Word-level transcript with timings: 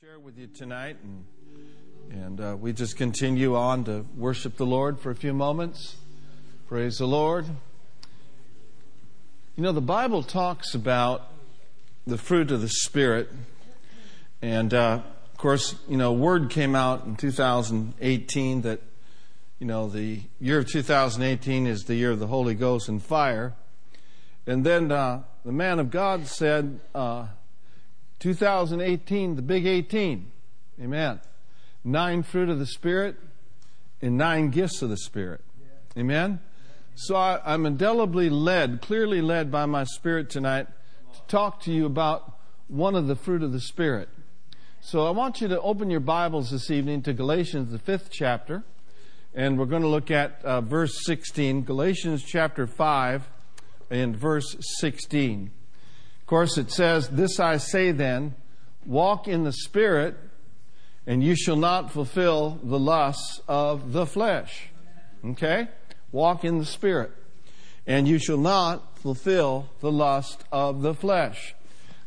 share 0.00 0.18
with 0.18 0.38
you 0.38 0.46
tonight, 0.46 0.96
and 1.02 1.24
and 2.10 2.40
uh, 2.40 2.56
we 2.58 2.72
just 2.72 2.96
continue 2.96 3.54
on 3.54 3.84
to 3.84 4.06
worship 4.16 4.56
the 4.56 4.64
Lord 4.64 4.98
for 4.98 5.10
a 5.10 5.14
few 5.14 5.34
moments. 5.34 5.96
Praise 6.68 6.96
the 6.96 7.06
Lord. 7.06 7.44
You 9.56 9.62
know, 9.62 9.72
the 9.72 9.82
Bible 9.82 10.22
talks 10.22 10.74
about 10.74 11.28
the 12.06 12.16
fruit 12.16 12.50
of 12.50 12.62
the 12.62 12.68
Spirit, 12.68 13.28
and 14.40 14.72
uh, 14.72 15.02
of 15.32 15.36
course, 15.36 15.74
you 15.86 15.98
know, 15.98 16.14
word 16.14 16.48
came 16.48 16.74
out 16.74 17.04
in 17.04 17.16
2018 17.16 18.62
that 18.62 18.80
you 19.58 19.66
know 19.66 19.86
the 19.90 20.22
year 20.40 20.60
of 20.60 20.66
2018 20.66 21.66
is 21.66 21.82
the 21.82 21.94
year 21.94 22.12
of 22.12 22.20
the 22.20 22.28
Holy 22.28 22.54
Ghost 22.54 22.88
and 22.88 23.02
fire, 23.02 23.52
and 24.46 24.64
then 24.64 24.90
uh, 24.92 25.24
the 25.44 25.52
man 25.52 25.78
of 25.78 25.90
God 25.90 26.26
said 26.26 26.80
uh, 26.94 27.26
2018, 28.20 29.36
the 29.36 29.42
big 29.42 29.66
18. 29.66 30.30
Amen. 30.80 31.20
Nine 31.82 32.22
fruit 32.22 32.48
of 32.48 32.58
the 32.58 32.66
Spirit 32.66 33.16
and 34.00 34.16
nine 34.16 34.50
gifts 34.50 34.82
of 34.82 34.90
the 34.90 34.96
Spirit. 34.98 35.40
Amen. 35.96 36.40
So 36.94 37.16
I, 37.16 37.54
am 37.54 37.66
indelibly 37.66 38.28
led, 38.28 38.82
clearly 38.82 39.22
led 39.22 39.50
by 39.50 39.66
my 39.66 39.84
Spirit 39.84 40.28
tonight 40.28 40.66
to 41.14 41.20
talk 41.28 41.60
to 41.62 41.72
you 41.72 41.86
about 41.86 42.38
one 42.68 42.94
of 42.94 43.06
the 43.06 43.16
fruit 43.16 43.42
of 43.42 43.52
the 43.52 43.60
Spirit. 43.60 44.08
So 44.82 45.06
I 45.06 45.10
want 45.10 45.40
you 45.40 45.48
to 45.48 45.60
open 45.60 45.90
your 45.90 46.00
Bibles 46.00 46.50
this 46.50 46.70
evening 46.70 47.02
to 47.02 47.12
Galatians, 47.12 47.72
the 47.72 47.78
fifth 47.78 48.10
chapter, 48.10 48.64
and 49.34 49.58
we're 49.58 49.66
going 49.66 49.82
to 49.82 49.88
look 49.88 50.10
at 50.10 50.44
uh, 50.44 50.60
verse 50.60 51.04
16, 51.04 51.64
Galatians 51.64 52.22
chapter 52.22 52.66
5 52.66 53.28
and 53.90 54.16
verse 54.16 54.56
16 54.78 55.50
course, 56.30 56.56
it 56.58 56.70
says, 56.70 57.08
This 57.08 57.40
I 57.40 57.56
say 57.56 57.90
then, 57.90 58.36
walk 58.86 59.26
in 59.26 59.42
the 59.42 59.52
Spirit, 59.52 60.16
and 61.04 61.24
you 61.24 61.34
shall 61.34 61.56
not 61.56 61.90
fulfill 61.90 62.60
the 62.62 62.78
lusts 62.78 63.40
of 63.48 63.92
the 63.92 64.06
flesh. 64.06 64.68
Okay? 65.24 65.66
Walk 66.12 66.44
in 66.44 66.58
the 66.58 66.64
Spirit, 66.64 67.10
and 67.84 68.06
you 68.06 68.20
shall 68.20 68.38
not 68.38 68.96
fulfill 69.00 69.70
the 69.80 69.90
lust 69.90 70.44
of 70.52 70.82
the 70.82 70.94
flesh. 70.94 71.56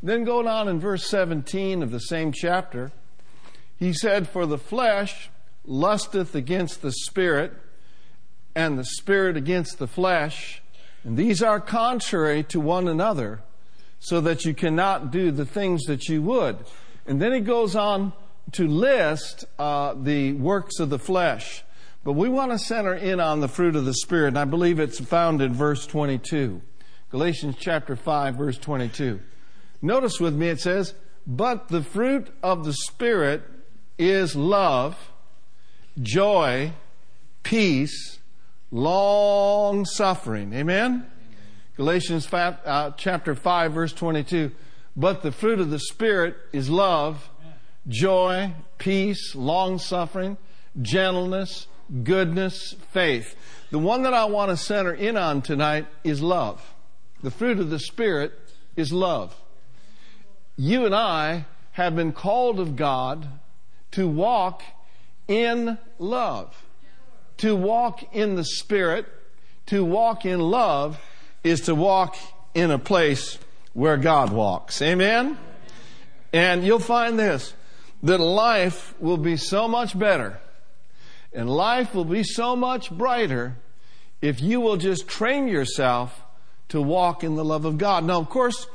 Then 0.02 0.24
going 0.24 0.48
on 0.48 0.70
in 0.70 0.80
verse 0.80 1.06
17 1.06 1.84
of 1.84 1.92
the 1.92 2.00
same 2.00 2.32
chapter, 2.32 2.94
he 3.76 3.92
said, 3.92 4.30
For 4.30 4.46
the 4.46 4.58
flesh 4.58 5.32
lusteth 5.66 6.34
against 6.34 6.82
the 6.82 6.94
Spirit, 6.94 7.52
and 8.56 8.80
the 8.80 8.86
Spirit 8.86 9.36
against 9.36 9.80
the 9.80 9.88
flesh, 9.88 10.62
and 11.04 11.18
these 11.18 11.44
are 11.44 11.60
contrary 11.60 12.44
to 12.44 12.62
one 12.62 12.88
another 12.88 13.42
so 14.04 14.20
that 14.20 14.44
you 14.44 14.54
cannot 14.54 15.12
do 15.12 15.32
the 15.32 15.46
things 15.46 15.84
that 15.84 16.10
you 16.10 16.22
would. 16.22 16.58
And 17.08 17.22
then 17.22 17.32
he 17.32 17.40
goes 17.40 17.74
on 17.74 18.12
to 18.52 18.68
list 18.68 19.46
uh, 19.58 19.94
the 19.94 20.34
works 20.34 20.82
of 20.82 20.90
the 20.90 21.00
flesh. 21.00 21.64
But 22.04 22.12
we 22.12 22.28
want 22.28 22.52
to 22.52 22.60
center 22.60 22.94
in 22.94 23.22
on 23.22 23.40
the 23.40 23.48
fruit 23.48 23.78
of 23.78 23.86
the 23.86 23.94
Spirit, 23.94 24.30
and 24.30 24.40
I 24.40 24.44
believe 24.44 24.78
it's 24.78 25.00
found 25.00 25.42
in 25.42 25.54
verse 25.54 25.88
22. 25.88 26.62
Galatians 27.12 27.56
chapter 27.58 27.96
5, 27.96 28.36
verse 28.36 28.58
22. 28.58 29.22
Notice 29.82 30.20
with 30.20 30.36
me 30.36 30.50
it 30.50 30.60
says, 30.60 30.96
But 31.26 31.70
the 31.70 31.82
fruit 31.82 32.28
of 32.44 32.66
the 32.66 32.74
Spirit 32.74 33.44
is 33.98 34.36
love, 34.36 34.98
joy, 36.02 36.74
peace, 37.44 38.20
long 38.70 39.86
suffering. 39.86 40.52
Amen? 40.54 41.10
Galatians 41.76 42.28
5, 42.28 42.58
uh, 42.66 42.92
chapter 42.98 43.34
5, 43.34 43.74
verse 43.74 43.94
22. 43.94 44.52
But 44.96 45.24
the 45.24 45.32
fruit 45.32 45.60
of 45.60 45.72
the 45.72 45.80
Spirit 45.80 46.38
is 46.52 46.70
love, 46.70 47.30
joy, 47.88 48.54
peace, 48.78 49.34
long 49.34 49.80
suffering, 49.80 50.38
gentleness, 50.80 51.66
goodness, 52.04 52.76
faith. 52.92 53.36
The 53.72 53.80
one 53.80 54.04
that 54.04 54.14
I 54.14 54.26
want 54.26 54.52
to 54.52 54.58
center 54.58 54.94
in 54.94 55.18
on 55.18 55.42
tonight 55.42 55.88
is 56.04 56.22
love. 56.22 56.64
The 57.24 57.32
fruit 57.32 57.58
of 57.58 57.72
the 57.72 57.80
Spirit 57.80 58.34
is 58.76 58.94
love. 58.94 59.36
You 60.56 60.86
and 60.86 60.94
I 60.94 61.46
have 61.72 61.96
been 61.96 62.12
called 62.12 62.60
of 62.60 62.76
God 62.76 63.28
to 63.92 64.08
walk 64.08 64.62
in 65.28 65.80
love, 65.98 66.56
to 67.38 67.56
walk 67.56 68.14
in 68.14 68.36
the 68.36 68.44
Spirit, 68.44 69.08
to 69.66 69.84
walk 69.84 70.24
in 70.24 70.40
love 70.40 71.00
is 71.44 71.62
to 71.62 71.76
walk 71.76 72.16
in 72.54 72.72
a 72.72 72.80
place 72.80 73.38
where 73.74 73.98
God 73.98 74.32
walks. 74.32 74.82
Amen? 74.82 75.38
And 76.32 76.64
you'll 76.64 76.80
find 76.80 77.18
this, 77.18 77.54
that 78.04 78.20
life 78.20 78.94
will 79.00 79.18
be 79.18 79.38
so 79.38 79.68
much 79.68 79.98
better 79.98 80.40
and 81.34 81.50
life 81.50 81.96
will 81.96 82.06
be 82.06 82.24
so 82.24 82.56
much 82.56 82.92
brighter 82.92 83.58
if 84.22 84.42
you 84.42 84.62
will 84.62 84.78
just 84.78 85.08
train 85.08 85.48
yourself 85.48 86.24
to 86.70 86.82
walk 86.82 87.24
in 87.24 87.36
the 87.36 87.44
love 87.44 87.66
of 87.66 87.78
God. 87.78 88.04
Now, 88.06 88.20
of 88.20 88.30
course, 88.30 88.68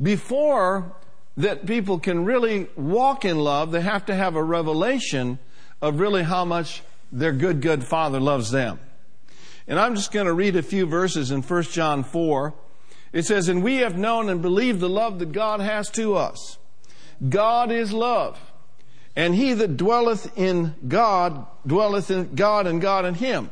before 0.00 0.92
that 1.36 1.66
people 1.66 1.98
can 1.98 2.24
really 2.24 2.68
walk 2.76 3.24
in 3.24 3.38
love, 3.38 3.72
they 3.72 3.80
have 3.80 4.06
to 4.06 4.14
have 4.14 4.36
a 4.36 4.42
revelation 4.42 5.38
of 5.82 5.98
really 6.00 6.22
how 6.22 6.44
much 6.44 6.82
their 7.12 7.32
good, 7.32 7.60
good 7.60 7.84
Father 7.84 8.20
loves 8.20 8.50
them. 8.50 8.78
And 9.66 9.78
I'm 9.78 9.94
just 9.94 10.12
going 10.12 10.26
to 10.26 10.32
read 10.32 10.56
a 10.56 10.62
few 10.62 10.86
verses 10.86 11.30
in 11.30 11.42
1 11.42 11.62
John 11.64 12.04
4. 12.04 12.54
It 13.12 13.24
says, 13.24 13.48
And 13.48 13.62
we 13.62 13.78
have 13.78 13.96
known 13.96 14.28
and 14.28 14.42
believed 14.42 14.80
the 14.80 14.88
love 14.88 15.18
that 15.20 15.32
God 15.32 15.60
has 15.60 15.88
to 15.92 16.16
us. 16.16 16.58
God 17.26 17.70
is 17.70 17.92
love. 17.92 18.38
And 19.16 19.34
he 19.34 19.52
that 19.54 19.76
dwelleth 19.76 20.36
in 20.36 20.74
God 20.86 21.46
dwelleth 21.66 22.10
in 22.10 22.34
God 22.34 22.66
and 22.66 22.80
God 22.80 23.04
in 23.04 23.14
him. 23.14 23.50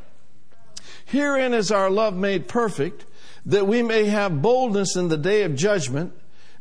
Herein 1.04 1.54
is 1.54 1.70
our 1.70 1.90
love 1.90 2.14
made 2.14 2.48
perfect, 2.48 3.06
that 3.46 3.66
we 3.66 3.82
may 3.82 4.06
have 4.06 4.42
boldness 4.42 4.96
in 4.96 5.08
the 5.08 5.16
day 5.16 5.42
of 5.42 5.54
judgment, 5.54 6.12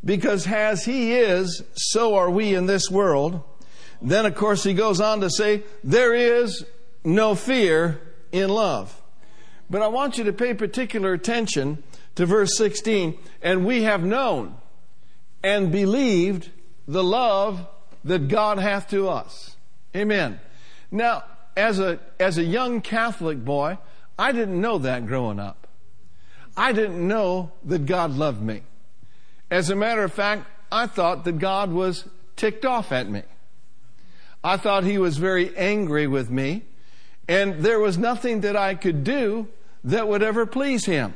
because 0.03 0.47
as 0.47 0.85
he 0.85 1.13
is, 1.13 1.63
so 1.73 2.15
are 2.15 2.29
we 2.29 2.53
in 2.53 2.65
this 2.65 2.89
world. 2.89 3.41
Then, 4.01 4.25
of 4.25 4.35
course, 4.35 4.63
he 4.63 4.73
goes 4.73 4.99
on 4.99 5.21
to 5.21 5.29
say, 5.29 5.63
there 5.83 6.13
is 6.13 6.65
no 7.03 7.35
fear 7.35 8.01
in 8.31 8.49
love. 8.49 9.00
But 9.71 9.81
I 9.81 9.87
want 9.87 10.17
you 10.17 10.25
to 10.25 10.33
pay 10.33 10.53
particular 10.53 11.13
attention 11.13 11.81
to 12.15 12.25
verse 12.25 12.57
16. 12.57 13.17
And 13.41 13.65
we 13.65 13.83
have 13.83 14.03
known 14.03 14.55
and 15.41 15.71
believed 15.71 16.49
the 16.89 17.03
love 17.03 17.65
that 18.03 18.27
God 18.27 18.59
hath 18.59 18.89
to 18.89 19.07
us. 19.07 19.55
Amen. 19.95 20.41
Now, 20.91 21.23
as 21.55 21.79
a, 21.79 21.99
as 22.19 22.37
a 22.37 22.43
young 22.43 22.81
Catholic 22.81 23.45
boy, 23.45 23.77
I 24.19 24.33
didn't 24.33 24.59
know 24.59 24.77
that 24.79 25.07
growing 25.07 25.39
up. 25.39 25.67
I 26.57 26.73
didn't 26.73 27.07
know 27.07 27.53
that 27.63 27.85
God 27.85 28.11
loved 28.11 28.41
me. 28.41 28.63
As 29.49 29.69
a 29.69 29.75
matter 29.75 30.03
of 30.03 30.11
fact, 30.11 30.47
I 30.69 30.85
thought 30.85 31.23
that 31.23 31.39
God 31.39 31.71
was 31.71 32.03
ticked 32.35 32.65
off 32.65 32.91
at 32.91 33.09
me. 33.09 33.23
I 34.43 34.57
thought 34.57 34.83
he 34.83 34.97
was 34.97 35.17
very 35.17 35.55
angry 35.55 36.07
with 36.07 36.29
me, 36.29 36.63
and 37.29 37.63
there 37.63 37.79
was 37.79 37.97
nothing 37.97 38.41
that 38.41 38.57
I 38.57 38.75
could 38.75 39.05
do 39.05 39.47
that 39.83 40.07
would 40.07 40.23
ever 40.23 40.45
please 40.45 40.85
him. 40.85 41.13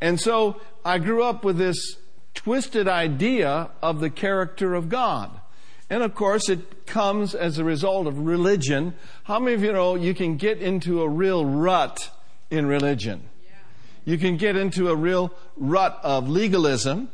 And 0.00 0.20
so 0.20 0.60
I 0.84 0.98
grew 0.98 1.22
up 1.22 1.44
with 1.44 1.58
this 1.58 1.96
twisted 2.34 2.88
idea 2.88 3.70
of 3.82 4.00
the 4.00 4.10
character 4.10 4.74
of 4.74 4.88
God. 4.88 5.30
And 5.88 6.02
of 6.02 6.14
course, 6.14 6.48
it 6.48 6.86
comes 6.86 7.34
as 7.34 7.58
a 7.58 7.64
result 7.64 8.06
of 8.06 8.18
religion. 8.18 8.94
How 9.24 9.38
many 9.38 9.54
of 9.54 9.62
you 9.62 9.72
know 9.72 9.94
you 9.94 10.14
can 10.14 10.36
get 10.36 10.58
into 10.58 11.02
a 11.02 11.08
real 11.08 11.44
rut 11.44 12.10
in 12.50 12.66
religion? 12.66 13.28
You 14.04 14.18
can 14.18 14.36
get 14.36 14.56
into 14.56 14.88
a 14.88 14.96
real 14.96 15.32
rut 15.56 16.00
of 16.02 16.28
legalism, 16.28 17.10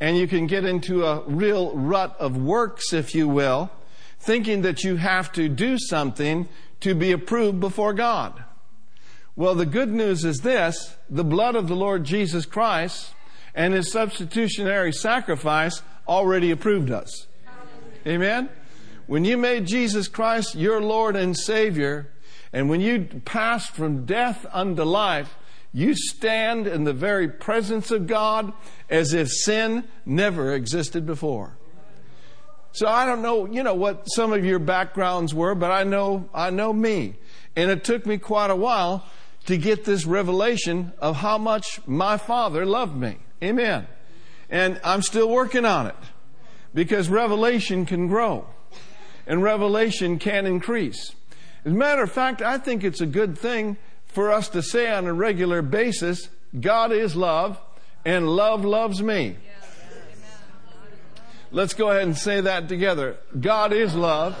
and 0.00 0.18
you 0.18 0.28
can 0.28 0.46
get 0.46 0.64
into 0.64 1.06
a 1.06 1.22
real 1.22 1.74
rut 1.74 2.14
of 2.18 2.36
works, 2.36 2.92
if 2.92 3.14
you 3.14 3.28
will, 3.28 3.70
thinking 4.18 4.62
that 4.62 4.84
you 4.84 4.96
have 4.96 5.32
to 5.32 5.48
do 5.48 5.78
something 5.78 6.48
to 6.80 6.94
be 6.94 7.12
approved 7.12 7.60
before 7.60 7.94
God. 7.94 8.44
Well, 9.38 9.54
the 9.54 9.66
good 9.66 9.92
news 9.92 10.24
is 10.24 10.40
this 10.40 10.96
the 11.10 11.22
blood 11.24 11.56
of 11.56 11.68
the 11.68 11.76
Lord 11.76 12.04
Jesus 12.04 12.46
Christ 12.46 13.12
and 13.54 13.74
his 13.74 13.92
substitutionary 13.92 14.92
sacrifice 14.92 15.82
already 16.08 16.50
approved 16.50 16.90
us. 16.90 17.26
Amen? 18.06 18.48
When 19.06 19.26
you 19.26 19.36
made 19.36 19.66
Jesus 19.66 20.08
Christ 20.08 20.54
your 20.54 20.80
Lord 20.80 21.16
and 21.16 21.36
Savior, 21.36 22.10
and 22.50 22.70
when 22.70 22.80
you 22.80 23.08
passed 23.26 23.72
from 23.72 24.06
death 24.06 24.46
unto 24.52 24.84
life, 24.84 25.36
you 25.70 25.94
stand 25.94 26.66
in 26.66 26.84
the 26.84 26.94
very 26.94 27.28
presence 27.28 27.90
of 27.90 28.06
God 28.06 28.54
as 28.88 29.12
if 29.12 29.28
sin 29.28 29.84
never 30.06 30.54
existed 30.54 31.04
before. 31.04 31.58
So 32.72 32.86
I 32.88 33.04
don't 33.04 33.20
know, 33.20 33.44
you 33.44 33.62
know, 33.62 33.74
what 33.74 34.04
some 34.06 34.32
of 34.32 34.46
your 34.46 34.58
backgrounds 34.58 35.34
were, 35.34 35.54
but 35.54 35.70
I 35.70 35.84
know, 35.84 36.30
I 36.32 36.48
know 36.48 36.72
me. 36.72 37.16
And 37.54 37.70
it 37.70 37.84
took 37.84 38.06
me 38.06 38.16
quite 38.16 38.50
a 38.50 38.56
while 38.56 39.04
to 39.46 39.56
get 39.56 39.84
this 39.84 40.04
revelation 40.04 40.92
of 40.98 41.16
how 41.16 41.38
much 41.38 41.80
my 41.86 42.16
Father 42.16 42.66
loved 42.66 42.96
me. 42.96 43.18
Amen. 43.42 43.86
And 44.50 44.80
I'm 44.84 45.02
still 45.02 45.28
working 45.28 45.64
on 45.64 45.86
it. 45.86 45.96
because 46.76 47.08
revelation 47.08 47.86
can 47.86 48.06
grow 48.06 48.46
and 49.26 49.42
revelation 49.42 50.18
can 50.18 50.46
increase. 50.46 51.14
As 51.64 51.72
a 51.72 51.74
matter 51.74 52.02
of 52.02 52.12
fact, 52.12 52.42
I 52.42 52.58
think 52.58 52.84
it's 52.84 53.00
a 53.00 53.06
good 53.06 53.36
thing 53.36 53.78
for 54.06 54.30
us 54.30 54.50
to 54.50 54.62
say 54.62 54.88
on 54.90 55.06
a 55.06 55.12
regular 55.12 55.62
basis, 55.62 56.28
God 56.60 56.92
is 56.92 57.16
love 57.16 57.58
and 58.04 58.28
love 58.28 58.64
loves 58.64 59.02
me. 59.02 59.36
Let's 61.50 61.72
go 61.72 61.90
ahead 61.90 62.02
and 62.02 62.16
say 62.16 62.42
that 62.42 62.68
together. 62.68 63.16
God 63.40 63.72
is 63.72 63.94
love 63.94 64.36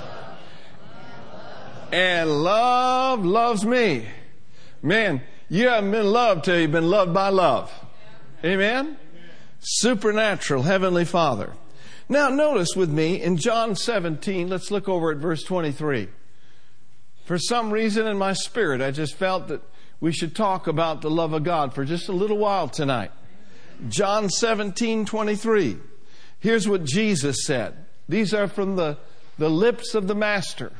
and 1.90 2.42
love 2.42 3.24
loves 3.24 3.64
me. 3.64 4.06
Man, 4.86 5.20
you 5.48 5.68
haven't 5.68 5.90
been 5.90 6.06
loved 6.06 6.44
till 6.44 6.60
you've 6.60 6.70
been 6.70 6.88
loved 6.88 7.12
by 7.12 7.28
love. 7.28 7.72
Amen? 8.44 8.96
Supernatural 9.58 10.62
Heavenly 10.62 11.04
Father. 11.04 11.54
Now, 12.08 12.28
notice 12.28 12.76
with 12.76 12.88
me 12.88 13.20
in 13.20 13.36
John 13.36 13.74
17, 13.74 14.48
let's 14.48 14.70
look 14.70 14.88
over 14.88 15.10
at 15.10 15.16
verse 15.16 15.42
23. 15.42 16.06
For 17.24 17.36
some 17.36 17.72
reason 17.72 18.06
in 18.06 18.16
my 18.16 18.32
spirit, 18.32 18.80
I 18.80 18.92
just 18.92 19.16
felt 19.16 19.48
that 19.48 19.60
we 19.98 20.12
should 20.12 20.36
talk 20.36 20.68
about 20.68 21.02
the 21.02 21.10
love 21.10 21.32
of 21.32 21.42
God 21.42 21.74
for 21.74 21.84
just 21.84 22.08
a 22.08 22.12
little 22.12 22.38
while 22.38 22.68
tonight. 22.68 23.10
John 23.88 24.30
17, 24.30 25.04
23. 25.04 25.78
Here's 26.38 26.68
what 26.68 26.84
Jesus 26.84 27.44
said. 27.44 27.74
These 28.08 28.32
are 28.32 28.46
from 28.46 28.76
the, 28.76 28.98
the 29.36 29.50
lips 29.50 29.96
of 29.96 30.06
the 30.06 30.14
Master. 30.14 30.70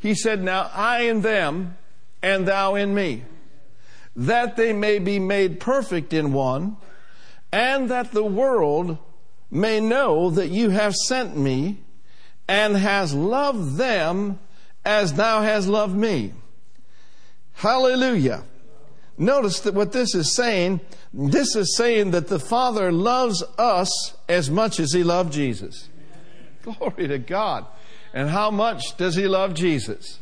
He 0.00 0.16
said, 0.16 0.42
Now 0.42 0.68
I 0.74 1.02
in 1.02 1.20
them, 1.20 1.76
and 2.24 2.48
thou 2.48 2.74
in 2.74 2.92
me, 2.92 3.22
that 4.16 4.56
they 4.56 4.72
may 4.72 4.98
be 4.98 5.18
made 5.18 5.60
perfect 5.60 6.12
in 6.12 6.32
one, 6.32 6.76
and 7.52 7.90
that 7.90 8.12
the 8.12 8.24
world 8.24 8.98
may 9.50 9.78
know 9.78 10.30
that 10.30 10.48
you 10.48 10.70
have 10.70 10.94
sent 10.94 11.36
me 11.36 11.78
and 12.48 12.76
has 12.76 13.14
loved 13.14 13.76
them 13.76 14.38
as 14.84 15.14
thou 15.14 15.42
hast 15.42 15.68
loved 15.68 15.96
me. 15.96 16.32
Hallelujah. 17.54 18.42
Notice 19.18 19.60
that 19.60 19.74
what 19.74 19.92
this 19.92 20.14
is 20.14 20.34
saying, 20.34 20.80
this 21.12 21.56
is 21.56 21.76
saying 21.76 22.10
that 22.10 22.28
the 22.28 22.38
Father 22.38 22.92
loves 22.92 23.42
us 23.58 24.14
as 24.28 24.50
much 24.50 24.78
as 24.78 24.92
He 24.92 25.02
loved 25.02 25.32
Jesus. 25.32 25.88
Glory 26.62 27.08
to 27.08 27.18
God. 27.18 27.66
And 28.12 28.28
how 28.28 28.50
much 28.50 28.96
does 28.96 29.14
He 29.14 29.26
love 29.26 29.54
Jesus? 29.54 30.18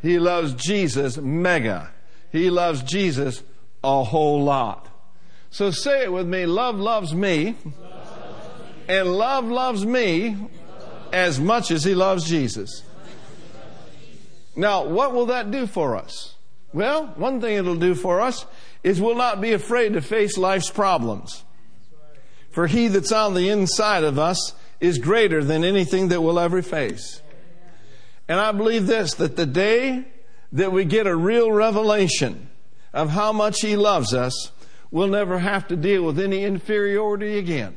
He 0.00 0.18
loves 0.18 0.54
Jesus 0.54 1.18
mega. 1.18 1.90
He 2.32 2.48
loves 2.50 2.82
Jesus 2.82 3.42
a 3.84 4.02
whole 4.02 4.42
lot. 4.42 4.88
So 5.50 5.70
say 5.70 6.04
it 6.04 6.12
with 6.12 6.26
me. 6.26 6.46
Love 6.46 6.76
loves 6.76 7.14
me. 7.14 7.56
And 8.88 9.16
love 9.16 9.44
loves 9.44 9.84
me 9.84 10.36
as 11.12 11.38
much 11.38 11.70
as 11.70 11.84
he 11.84 11.94
loves 11.94 12.24
Jesus. 12.24 12.82
Now, 14.56 14.84
what 14.84 15.12
will 15.12 15.26
that 15.26 15.50
do 15.50 15.66
for 15.66 15.94
us? 15.94 16.34
Well, 16.72 17.12
one 17.16 17.40
thing 17.40 17.56
it'll 17.56 17.76
do 17.76 17.94
for 17.94 18.20
us 18.20 18.46
is 18.82 19.00
we'll 19.00 19.14
not 19.14 19.40
be 19.40 19.52
afraid 19.52 19.92
to 19.92 20.00
face 20.00 20.38
life's 20.38 20.70
problems. 20.70 21.44
For 22.50 22.66
he 22.66 22.88
that's 22.88 23.12
on 23.12 23.34
the 23.34 23.50
inside 23.50 24.04
of 24.04 24.18
us 24.18 24.54
is 24.80 24.98
greater 24.98 25.44
than 25.44 25.64
anything 25.64 26.08
that 26.08 26.22
we'll 26.22 26.40
ever 26.40 26.62
face. 26.62 27.20
And 28.26 28.40
I 28.40 28.52
believe 28.52 28.86
this, 28.86 29.14
that 29.14 29.36
the 29.36 29.46
day 29.46 30.04
that 30.52 30.72
we 30.72 30.84
get 30.84 31.06
a 31.06 31.16
real 31.16 31.50
revelation 31.50 32.48
of 32.92 33.10
how 33.10 33.32
much 33.32 33.60
he 33.60 33.76
loves 33.76 34.12
us, 34.12 34.52
we'll 34.90 35.08
never 35.08 35.38
have 35.38 35.66
to 35.68 35.76
deal 35.76 36.04
with 36.04 36.18
any 36.18 36.44
inferiority 36.44 37.38
again. 37.38 37.74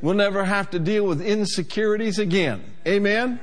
We'll 0.00 0.14
never 0.14 0.44
have 0.44 0.70
to 0.70 0.78
deal 0.78 1.06
with 1.06 1.20
insecurities 1.20 2.18
again. 2.18 2.64
Amen? 2.86 3.38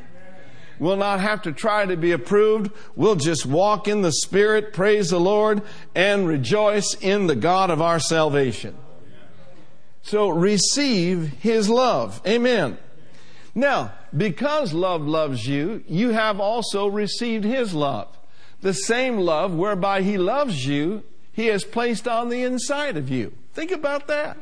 We'll 0.80 0.98
not 0.98 1.20
have 1.20 1.42
to 1.44 1.52
try 1.52 1.86
to 1.86 1.98
be 1.98 2.12
approved. 2.12 2.72
We'll 2.96 3.16
just 3.16 3.46
walk 3.46 3.88
in 3.88 4.02
the 4.02 4.12
Spirit, 4.12 4.74
praise 4.74 5.10
the 5.10 5.20
Lord, 5.20 5.62
and 5.94 6.28
rejoice 6.28 6.96
in 6.96 7.28
the 7.28 7.36
God 7.36 7.70
of 7.70 7.82
our 7.82 8.00
salvation. 8.00 8.76
So 10.02 10.30
receive 10.30 11.28
His 11.42 11.70
love. 11.70 12.22
Amen. 12.26 12.78
Now, 13.54 13.94
because 14.16 14.74
love 14.74 15.02
loves 15.02 15.46
you, 15.46 15.84
you 15.88 16.12
have 16.12 16.40
also 16.40 16.88
received 16.88 17.44
His 17.44 17.74
love. 17.74 18.08
The 18.62 18.74
same 18.74 19.18
love 19.18 19.54
whereby 19.54 20.02
He 20.02 20.18
loves 20.18 20.66
you, 20.66 21.04
He 21.32 21.48
has 21.48 21.64
placed 21.64 22.08
on 22.08 22.30
the 22.30 22.44
inside 22.44 22.98
of 22.98 23.10
you. 23.10 23.34
Think 23.54 23.72
about 23.72 24.08
that. 24.08 24.38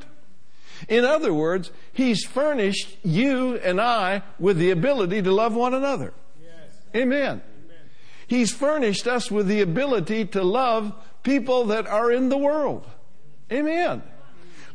In 0.87 1.05
other 1.05 1.33
words, 1.33 1.71
He's 1.93 2.23
furnished 2.25 2.97
you 3.03 3.55
and 3.57 3.79
I 3.81 4.23
with 4.39 4.57
the 4.57 4.71
ability 4.71 5.21
to 5.21 5.31
love 5.31 5.55
one 5.55 5.73
another. 5.73 6.13
Amen. 6.95 7.41
Amen. 7.41 7.41
He's 8.27 8.51
furnished 8.51 9.07
us 9.07 9.31
with 9.31 9.47
the 9.47 9.61
ability 9.61 10.25
to 10.27 10.43
love 10.43 10.93
people 11.23 11.65
that 11.65 11.87
are 11.87 12.11
in 12.11 12.29
the 12.29 12.37
world. 12.37 12.85
Amen. 13.51 14.03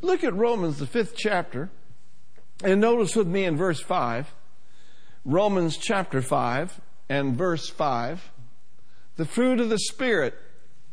Look 0.00 0.24
at 0.24 0.34
Romans, 0.34 0.78
the 0.78 0.86
fifth 0.86 1.14
chapter, 1.16 1.70
and 2.64 2.80
notice 2.80 3.14
with 3.14 3.26
me 3.26 3.44
in 3.44 3.56
verse 3.56 3.80
5. 3.80 4.32
Romans 5.24 5.76
chapter 5.76 6.20
5 6.22 6.80
and 7.08 7.36
verse 7.36 7.68
5. 7.68 8.31
The 9.16 9.24
fruit 9.24 9.60
of 9.60 9.68
the 9.68 9.78
Spirit 9.78 10.34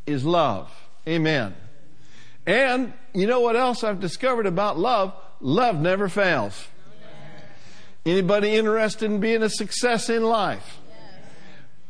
is 0.05 0.25
love. 0.25 0.71
Amen. 1.07 1.55
And 2.45 2.93
you 3.13 3.27
know 3.27 3.39
what 3.39 3.55
else 3.55 3.83
I've 3.83 3.99
discovered 3.99 4.45
about 4.45 4.77
love? 4.77 5.13
Love 5.39 5.79
never 5.79 6.09
fails. 6.09 6.67
Anybody 8.05 8.55
interested 8.55 9.05
in 9.05 9.19
being 9.19 9.43
a 9.43 9.49
success 9.49 10.09
in 10.09 10.23
life? 10.23 10.79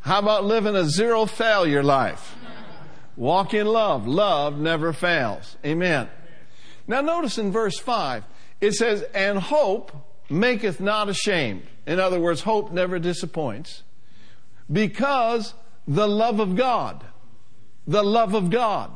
How 0.02 0.20
about 0.20 0.46
living 0.46 0.76
a 0.76 0.86
zero 0.86 1.26
failure 1.26 1.84
life? 1.84 2.36
Walk 3.16 3.54
in 3.54 3.68
love. 3.68 4.08
Love 4.08 4.58
never 4.58 4.94
fails. 4.94 5.58
Amen. 5.66 6.10
Now 6.88 7.02
notice 7.02 7.38
in 7.38 7.52
verse 7.52 7.78
5, 7.78 8.24
it 8.62 8.74
says, 8.74 9.04
And 9.14 9.38
hope 9.38 9.92
maketh 10.30 10.80
not 10.80 11.10
ashamed. 11.10 11.64
In 11.86 12.00
other 12.00 12.20
words, 12.20 12.42
hope 12.42 12.72
never 12.72 12.98
disappoints. 12.98 13.84
Because 14.72 15.54
the 15.90 16.08
love 16.08 16.40
of 16.40 16.56
God, 16.56 17.04
the 17.88 18.04
love 18.04 18.36
of 18.36 18.52
God, 18.52 18.92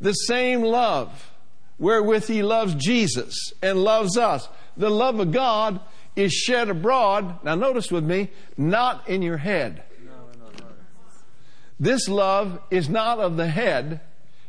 the 0.00 0.12
same 0.12 0.62
love 0.62 1.32
wherewith 1.78 2.28
He 2.28 2.42
loves 2.42 2.74
Jesus 2.74 3.34
and 3.62 3.82
loves 3.82 4.18
us, 4.18 4.46
the 4.76 4.90
love 4.90 5.18
of 5.18 5.32
God 5.32 5.80
is 6.14 6.30
shed 6.30 6.68
abroad. 6.68 7.42
Now, 7.42 7.54
notice 7.54 7.90
with 7.90 8.04
me, 8.04 8.30
not 8.58 9.08
in 9.08 9.22
your 9.22 9.38
head. 9.38 9.82
This 11.78 12.06
love 12.06 12.60
is 12.70 12.90
not 12.90 13.18
of 13.18 13.38
the 13.38 13.48
head, 13.48 14.02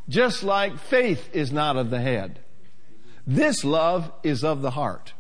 just 0.10 0.44
like 0.44 0.78
faith 0.78 1.30
is 1.34 1.54
not 1.54 1.78
of 1.78 1.90
the 1.90 2.02
head. 2.02 2.40
This 3.26 3.64
love 3.64 4.12
is 4.24 4.44
of 4.44 4.62
the 4.62 4.72
heart, 4.72 5.14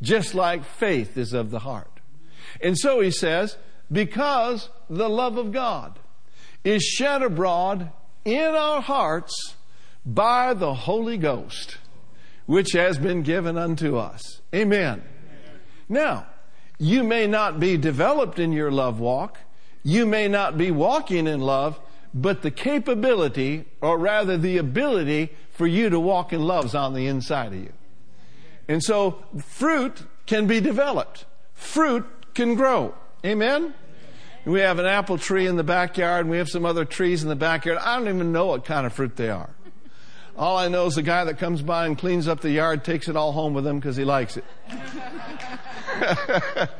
just 0.00 0.34
like 0.34 0.64
faith 0.64 1.18
is 1.18 1.34
of 1.34 1.50
the 1.50 1.58
heart. 1.58 2.00
And 2.62 2.78
so 2.78 3.00
he 3.00 3.10
says, 3.10 3.58
because 3.90 4.68
the 4.88 5.08
love 5.08 5.36
of 5.36 5.52
God 5.52 5.98
is 6.64 6.82
shed 6.82 7.22
abroad 7.22 7.90
in 8.24 8.54
our 8.54 8.80
hearts 8.80 9.54
by 10.04 10.54
the 10.54 10.74
Holy 10.74 11.16
Ghost, 11.16 11.78
which 12.46 12.72
has 12.72 12.98
been 12.98 13.22
given 13.22 13.56
unto 13.56 13.96
us. 13.96 14.40
Amen. 14.54 15.02
Now, 15.88 16.26
you 16.78 17.02
may 17.02 17.26
not 17.26 17.58
be 17.58 17.76
developed 17.76 18.38
in 18.38 18.52
your 18.52 18.70
love 18.70 19.00
walk, 19.00 19.38
you 19.82 20.06
may 20.06 20.28
not 20.28 20.58
be 20.58 20.70
walking 20.70 21.26
in 21.26 21.40
love, 21.40 21.80
but 22.14 22.42
the 22.42 22.50
capability, 22.50 23.64
or 23.80 23.98
rather 23.98 24.36
the 24.36 24.58
ability 24.58 25.30
for 25.50 25.66
you 25.66 25.90
to 25.90 26.00
walk 26.00 26.32
in 26.32 26.42
love 26.42 26.66
is 26.66 26.74
on 26.74 26.94
the 26.94 27.06
inside 27.06 27.52
of 27.52 27.58
you. 27.58 27.72
And 28.68 28.82
so 28.82 29.24
fruit 29.42 30.02
can 30.26 30.46
be 30.46 30.60
developed. 30.60 31.24
Fruit 31.54 32.06
can 32.34 32.54
grow. 32.54 32.94
Amen? 33.24 33.74
We 34.44 34.60
have 34.60 34.78
an 34.78 34.86
apple 34.86 35.18
tree 35.18 35.46
in 35.46 35.56
the 35.56 35.64
backyard 35.64 36.20
and 36.20 36.30
we 36.30 36.38
have 36.38 36.48
some 36.48 36.64
other 36.64 36.84
trees 36.84 37.22
in 37.22 37.28
the 37.28 37.36
backyard. 37.36 37.78
I 37.78 37.98
don't 37.98 38.08
even 38.08 38.32
know 38.32 38.46
what 38.46 38.64
kind 38.64 38.86
of 38.86 38.92
fruit 38.92 39.16
they 39.16 39.28
are. 39.28 39.50
All 40.36 40.56
I 40.56 40.68
know 40.68 40.86
is 40.86 40.94
the 40.94 41.02
guy 41.02 41.24
that 41.24 41.38
comes 41.38 41.62
by 41.62 41.86
and 41.86 41.98
cleans 41.98 42.28
up 42.28 42.40
the 42.40 42.50
yard 42.50 42.84
takes 42.84 43.08
it 43.08 43.16
all 43.16 43.32
home 43.32 43.54
with 43.54 43.66
him 43.66 43.80
because 43.80 43.96
he 43.96 44.04
likes 44.04 44.36
it. 44.36 44.44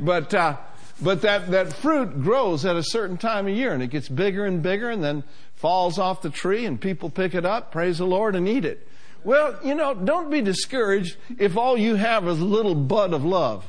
but 0.00 0.32
uh, 0.32 0.56
but 1.02 1.22
that, 1.22 1.50
that 1.50 1.72
fruit 1.72 2.22
grows 2.22 2.64
at 2.64 2.76
a 2.76 2.82
certain 2.82 3.16
time 3.16 3.48
of 3.48 3.54
year 3.54 3.74
and 3.74 3.82
it 3.82 3.88
gets 3.88 4.08
bigger 4.08 4.46
and 4.46 4.62
bigger 4.62 4.88
and 4.88 5.02
then 5.02 5.24
falls 5.56 5.98
off 5.98 6.22
the 6.22 6.30
tree 6.30 6.64
and 6.64 6.80
people 6.80 7.10
pick 7.10 7.34
it 7.34 7.44
up, 7.44 7.72
praise 7.72 7.98
the 7.98 8.06
Lord, 8.06 8.36
and 8.36 8.48
eat 8.48 8.64
it. 8.64 8.86
Well, 9.24 9.58
you 9.64 9.74
know, 9.74 9.94
don't 9.94 10.30
be 10.30 10.40
discouraged 10.40 11.16
if 11.38 11.56
all 11.56 11.76
you 11.76 11.96
have 11.96 12.26
is 12.28 12.38
a 12.38 12.44
little 12.44 12.74
bud 12.74 13.12
of 13.12 13.24
love. 13.24 13.64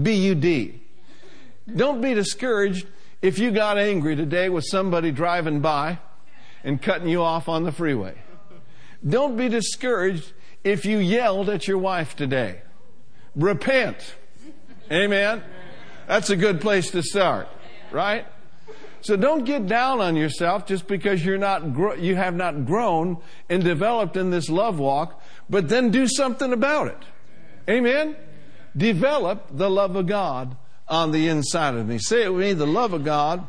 B-U-D. 0.00 0.82
Don't 1.72 2.00
be 2.00 2.14
discouraged 2.14 2.86
if 3.22 3.38
you 3.38 3.50
got 3.50 3.78
angry 3.78 4.16
today 4.16 4.48
with 4.48 4.64
somebody 4.64 5.10
driving 5.10 5.60
by 5.60 5.98
and 6.62 6.80
cutting 6.80 7.08
you 7.08 7.22
off 7.22 7.48
on 7.48 7.64
the 7.64 7.72
freeway. 7.72 8.14
Don't 9.06 9.36
be 9.36 9.48
discouraged 9.48 10.32
if 10.62 10.84
you 10.84 10.98
yelled 10.98 11.48
at 11.48 11.68
your 11.68 11.78
wife 11.78 12.16
today 12.16 12.62
repent. 13.34 14.14
Amen. 14.90 15.42
That's 16.06 16.30
a 16.30 16.36
good 16.36 16.60
place 16.60 16.90
to 16.90 17.02
start, 17.02 17.48
right? 17.90 18.26
So 19.00 19.16
don't 19.16 19.44
get 19.44 19.66
down 19.66 20.00
on 20.00 20.16
yourself 20.16 20.66
just 20.66 20.86
because 20.86 21.24
you're 21.24 21.38
not 21.38 22.00
you 22.00 22.16
have 22.16 22.34
not 22.34 22.64
grown 22.64 23.18
and 23.48 23.62
developed 23.62 24.16
in 24.16 24.30
this 24.30 24.48
love 24.48 24.78
walk, 24.78 25.20
but 25.48 25.68
then 25.68 25.90
do 25.90 26.06
something 26.08 26.52
about 26.52 26.88
it. 26.88 26.98
Amen. 27.68 28.16
Develop 28.76 29.48
the 29.50 29.70
love 29.70 29.96
of 29.96 30.06
God 30.06 30.56
on 30.88 31.12
the 31.12 31.28
inside 31.28 31.74
of 31.74 31.86
me. 31.86 31.98
Say 31.98 32.24
it 32.24 32.32
with 32.32 32.42
me, 32.42 32.52
the 32.52 32.66
love 32.66 32.92
of 32.92 33.04
God 33.04 33.46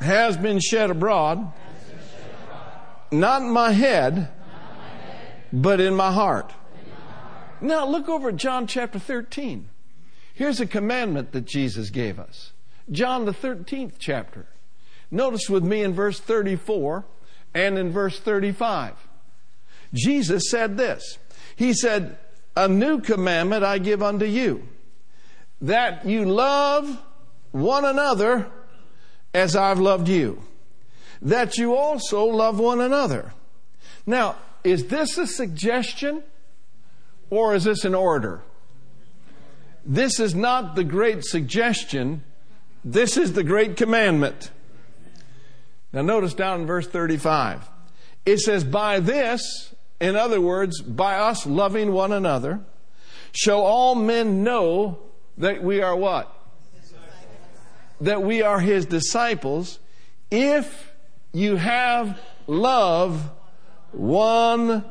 has 0.00 0.36
been 0.36 0.60
shed 0.60 0.90
abroad, 0.90 1.52
not 3.10 3.42
in 3.42 3.50
my 3.50 3.72
head, 3.72 4.28
but 5.52 5.80
in 5.80 5.94
my 5.94 6.12
heart. 6.12 6.52
Now 7.60 7.86
look 7.86 8.08
over 8.08 8.28
at 8.28 8.36
John 8.36 8.66
chapter 8.66 8.98
13. 8.98 9.68
Here's 10.34 10.60
a 10.60 10.66
commandment 10.66 11.32
that 11.32 11.44
Jesus 11.44 11.90
gave 11.90 12.18
us. 12.18 12.52
John 12.90 13.24
the 13.24 13.32
13th 13.32 13.94
chapter. 13.98 14.46
Notice 15.10 15.48
with 15.48 15.64
me 15.64 15.82
in 15.82 15.94
verse 15.94 16.20
34 16.20 17.04
and 17.54 17.78
in 17.78 17.90
verse 17.90 18.20
35. 18.20 18.94
Jesus 19.92 20.50
said 20.50 20.76
this. 20.76 21.18
He 21.56 21.72
said, 21.72 22.18
A 22.56 22.68
new 22.68 23.00
commandment 23.00 23.64
I 23.64 23.78
give 23.78 24.02
unto 24.02 24.26
you, 24.26 24.68
that 25.60 26.06
you 26.06 26.24
love 26.24 27.02
one 27.50 27.84
another 27.84 28.50
as 29.34 29.56
I've 29.56 29.78
loved 29.78 30.08
you, 30.08 30.42
that 31.22 31.58
you 31.58 31.74
also 31.74 32.24
love 32.24 32.58
one 32.58 32.80
another. 32.80 33.32
Now, 34.06 34.36
is 34.64 34.86
this 34.86 35.18
a 35.18 35.26
suggestion 35.26 36.22
or 37.30 37.54
is 37.54 37.64
this 37.64 37.84
an 37.84 37.94
order? 37.94 38.42
This 39.84 40.20
is 40.20 40.34
not 40.34 40.76
the 40.76 40.84
great 40.84 41.24
suggestion. 41.24 42.22
This 42.84 43.16
is 43.16 43.32
the 43.32 43.44
great 43.44 43.76
commandment. 43.76 44.50
Now, 45.92 46.02
notice 46.02 46.34
down 46.34 46.62
in 46.62 46.66
verse 46.66 46.86
35. 46.86 47.68
It 48.26 48.40
says, 48.40 48.64
By 48.64 49.00
this, 49.00 49.74
in 50.00 50.16
other 50.16 50.40
words, 50.40 50.82
by 50.82 51.14
us 51.14 51.46
loving 51.46 51.92
one 51.92 52.12
another, 52.12 52.60
shall 53.32 53.60
all 53.60 53.94
men 53.94 54.42
know 54.44 54.98
that 55.38 55.62
we 55.62 55.80
are 55.80 55.96
what? 55.96 56.32
That 58.00 58.22
we 58.22 58.42
are 58.42 58.60
his 58.60 58.86
disciples 58.86 59.78
if 60.30 60.92
you 61.32 61.56
have 61.56 62.20
love 62.46 63.30
one 63.92 64.84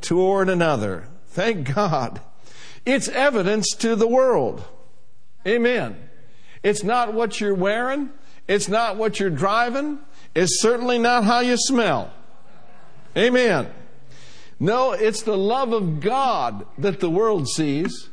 toward 0.00 0.48
another. 0.48 1.08
Thank 1.28 1.74
God. 1.74 2.20
It's 2.84 3.08
evidence 3.08 3.70
to 3.78 3.96
the 3.96 4.08
world. 4.08 4.64
Amen. 5.46 5.96
It's 6.62 6.82
not 6.82 7.14
what 7.14 7.40
you're 7.40 7.54
wearing. 7.54 8.10
It's 8.46 8.68
not 8.68 8.96
what 8.96 9.18
you're 9.18 9.30
driving. 9.30 9.98
It's 10.34 10.60
certainly 10.60 10.98
not 10.98 11.24
how 11.24 11.40
you 11.40 11.56
smell. 11.56 12.12
Amen. 13.16 13.68
No, 14.58 14.92
it's 14.92 15.22
the 15.22 15.36
love 15.36 15.72
of 15.72 16.00
God 16.00 16.66
that 16.78 17.00
the 17.00 17.10
world 17.10 17.48
sees. 17.48 18.08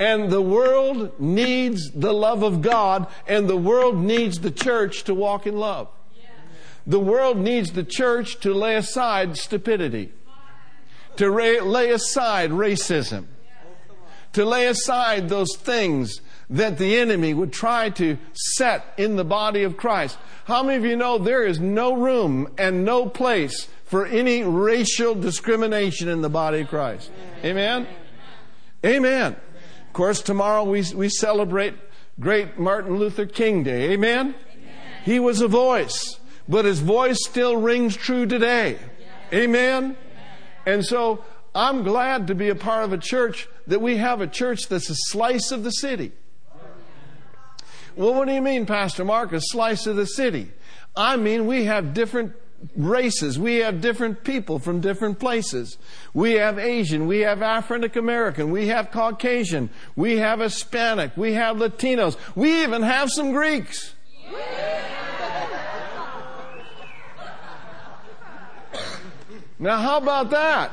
And 0.00 0.30
the 0.30 0.42
world 0.42 1.18
needs 1.18 1.90
the 1.90 2.12
love 2.12 2.42
of 2.42 2.62
God, 2.62 3.08
and 3.26 3.48
the 3.48 3.56
world 3.56 3.96
needs 3.98 4.40
the 4.40 4.50
church 4.50 5.04
to 5.04 5.14
walk 5.14 5.46
in 5.46 5.56
love. 5.56 5.88
The 6.86 7.00
world 7.00 7.36
needs 7.36 7.72
the 7.72 7.84
church 7.84 8.40
to 8.40 8.54
lay 8.54 8.76
aside 8.76 9.36
stupidity, 9.36 10.12
to 11.16 11.30
lay 11.30 11.90
aside 11.90 12.50
racism, 12.50 13.26
to 14.32 14.44
lay 14.44 14.66
aside 14.66 15.28
those 15.28 15.54
things 15.56 16.20
that 16.48 16.78
the 16.78 16.96
enemy 16.96 17.34
would 17.34 17.52
try 17.52 17.90
to 17.90 18.16
set 18.32 18.94
in 18.96 19.16
the 19.16 19.24
body 19.24 19.64
of 19.64 19.76
Christ. 19.76 20.16
How 20.44 20.62
many 20.62 20.78
of 20.78 20.84
you 20.84 20.96
know 20.96 21.18
there 21.18 21.44
is 21.44 21.60
no 21.60 21.94
room 21.94 22.54
and 22.56 22.84
no 22.84 23.04
place 23.06 23.68
for 23.84 24.06
any 24.06 24.44
racial 24.44 25.14
discrimination 25.14 26.08
in 26.08 26.22
the 26.22 26.30
body 26.30 26.60
of 26.60 26.68
Christ? 26.68 27.10
Amen? 27.44 27.86
Amen. 28.84 29.36
Of 29.88 29.94
course, 29.94 30.22
tomorrow 30.22 30.64
we, 30.64 30.84
we 30.94 31.08
celebrate 31.08 31.74
great 32.20 32.58
Martin 32.58 32.98
Luther 32.98 33.26
King 33.26 33.64
Day. 33.64 33.92
Amen? 33.92 34.34
He 35.04 35.18
was 35.18 35.40
a 35.40 35.48
voice, 35.48 36.20
but 36.46 36.66
his 36.66 36.80
voice 36.80 37.18
still 37.24 37.56
rings 37.56 37.96
true 37.96 38.26
today. 38.26 38.78
Amen? 39.32 39.96
And 40.66 40.84
so 40.84 41.24
I'm 41.54 41.82
glad 41.82 42.26
to 42.28 42.34
be 42.34 42.50
a 42.50 42.54
part 42.54 42.84
of 42.84 42.92
a 42.92 42.98
church 42.98 43.48
that 43.66 43.80
we 43.80 43.96
have 43.96 44.20
a 44.20 44.26
church 44.26 44.68
that's 44.68 44.90
a 44.90 44.94
slice 44.94 45.50
of 45.50 45.64
the 45.64 45.70
city. 45.70 46.12
Well, 47.96 48.14
what 48.14 48.28
do 48.28 48.34
you 48.34 48.42
mean, 48.42 48.66
Pastor 48.66 49.04
Mark, 49.04 49.32
a 49.32 49.40
slice 49.40 49.86
of 49.86 49.96
the 49.96 50.06
city? 50.06 50.52
I 50.94 51.16
mean, 51.16 51.46
we 51.46 51.64
have 51.64 51.94
different 51.94 52.34
races. 52.76 53.38
We 53.38 53.56
have 53.56 53.80
different 53.80 54.24
people 54.24 54.58
from 54.58 54.80
different 54.80 55.18
places. 55.18 55.78
We 56.14 56.32
have 56.34 56.58
Asian. 56.58 57.06
We 57.06 57.20
have 57.20 57.42
African 57.42 57.98
American. 57.98 58.50
We 58.50 58.68
have 58.68 58.90
Caucasian. 58.90 59.70
We 59.96 60.18
have 60.18 60.40
Hispanic. 60.40 61.16
We 61.16 61.34
have 61.34 61.56
Latinos. 61.56 62.16
We 62.34 62.62
even 62.62 62.82
have 62.82 63.10
some 63.10 63.32
Greeks. 63.32 63.94
Now, 69.60 69.78
how 69.78 69.98
about 69.98 70.30
that? 70.30 70.70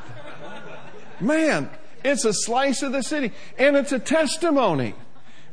Man, 1.20 1.68
it's 2.04 2.24
a 2.24 2.32
slice 2.32 2.82
of 2.82 2.92
the 2.92 3.02
city 3.02 3.32
and 3.58 3.76
it's 3.76 3.90
a 3.92 3.98
testimony 3.98 4.94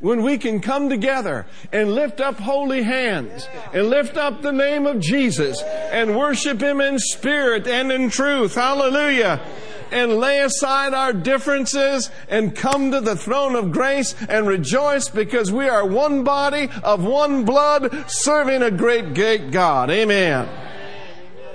when 0.00 0.22
we 0.22 0.38
can 0.38 0.60
come 0.60 0.88
together 0.88 1.46
and 1.72 1.94
lift 1.94 2.20
up 2.20 2.38
holy 2.38 2.82
hands 2.82 3.48
and 3.72 3.88
lift 3.88 4.16
up 4.16 4.42
the 4.42 4.52
name 4.52 4.86
of 4.86 5.00
Jesus 5.00 5.62
and 5.62 6.16
worship 6.16 6.60
Him 6.60 6.80
in 6.80 6.98
spirit 6.98 7.66
and 7.66 7.90
in 7.90 8.10
truth. 8.10 8.54
Hallelujah. 8.54 9.40
And 9.90 10.16
lay 10.16 10.40
aside 10.40 10.92
our 10.92 11.12
differences 11.12 12.10
and 12.28 12.56
come 12.56 12.90
to 12.90 13.00
the 13.00 13.16
throne 13.16 13.54
of 13.54 13.70
grace 13.70 14.14
and 14.28 14.46
rejoice 14.46 15.08
because 15.08 15.52
we 15.52 15.68
are 15.68 15.86
one 15.86 16.24
body 16.24 16.68
of 16.82 17.04
one 17.04 17.44
blood 17.44 18.04
serving 18.08 18.62
a 18.62 18.70
great, 18.70 19.14
great 19.14 19.52
God. 19.52 19.90
Amen. 19.90 20.48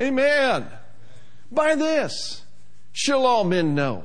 Amen. 0.02 0.68
By 1.52 1.76
this 1.76 2.44
shall 2.92 3.26
all 3.26 3.44
men 3.44 3.76
know 3.76 4.04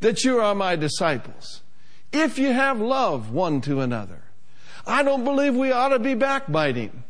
that 0.00 0.24
you 0.24 0.40
are 0.40 0.54
my 0.54 0.76
disciples 0.76 1.62
if 2.12 2.38
you 2.38 2.52
have 2.52 2.80
love 2.80 3.30
one 3.30 3.60
to 3.62 3.80
another. 3.80 4.22
I 4.86 5.02
don't 5.02 5.24
believe 5.24 5.54
we 5.54 5.72
ought 5.72 5.88
to 5.88 5.98
be 5.98 6.14
backbiting. 6.14 7.04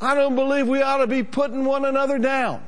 I 0.00 0.14
don't 0.14 0.34
believe 0.34 0.66
we 0.66 0.82
ought 0.82 0.98
to 0.98 1.06
be 1.06 1.22
putting 1.22 1.64
one 1.64 1.84
another 1.84 2.18
down. 2.18 2.62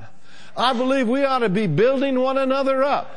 I 0.56 0.73
believe 0.73 1.09
we 1.09 1.25
ought 1.25 1.40
to 1.40 1.49
be 1.49 1.66
building 1.66 2.21
one 2.21 2.38
another 2.38 2.85
up. 2.85 3.11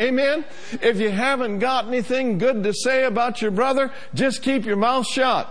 Amen. 0.00 0.44
If 0.80 0.98
you 0.98 1.10
haven't 1.10 1.58
got 1.58 1.86
anything 1.86 2.38
good 2.38 2.62
to 2.62 2.72
say 2.72 3.04
about 3.04 3.42
your 3.42 3.50
brother, 3.50 3.90
just 4.14 4.42
keep 4.42 4.64
your 4.64 4.76
mouth 4.76 5.06
shut. 5.06 5.48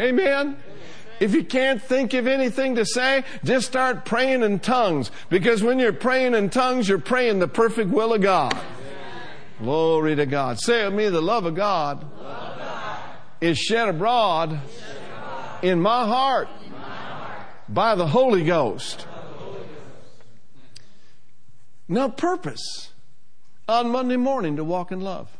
Amen. 0.00 0.56
If 1.20 1.34
you 1.34 1.44
can't 1.44 1.80
think 1.80 2.14
of 2.14 2.26
anything 2.26 2.74
to 2.74 2.84
say, 2.84 3.22
just 3.44 3.68
start 3.68 4.04
praying 4.04 4.42
in 4.42 4.58
tongues. 4.58 5.12
Because 5.30 5.62
when 5.62 5.78
you're 5.78 5.92
praying 5.92 6.34
in 6.34 6.50
tongues, 6.50 6.88
you're 6.88 6.98
praying 6.98 7.38
the 7.38 7.46
perfect 7.46 7.90
will 7.90 8.12
of 8.12 8.20
God. 8.20 8.58
Glory 9.62 10.16
to 10.16 10.26
God. 10.26 10.58
Say 10.58 10.84
with 10.84 10.94
me, 10.94 11.08
the 11.08 11.20
love 11.20 11.46
of 11.46 11.54
God, 11.54 12.02
love 12.20 12.58
God 12.58 13.00
is 13.40 13.56
shed 13.56 13.88
abroad, 13.88 14.50
shed 14.50 14.96
abroad 15.06 15.64
in, 15.64 15.80
my 15.80 16.04
heart, 16.04 16.48
in 16.66 16.72
my 16.72 16.78
heart 16.78 17.46
by 17.68 17.94
the 17.94 18.08
Holy 18.08 18.42
Ghost. 18.42 19.06
Now, 21.86 22.08
purpose 22.08 22.90
on 23.68 23.90
Monday 23.90 24.16
morning 24.16 24.56
to 24.56 24.64
walk 24.64 24.90
in 24.90 25.00
love. 25.00 25.30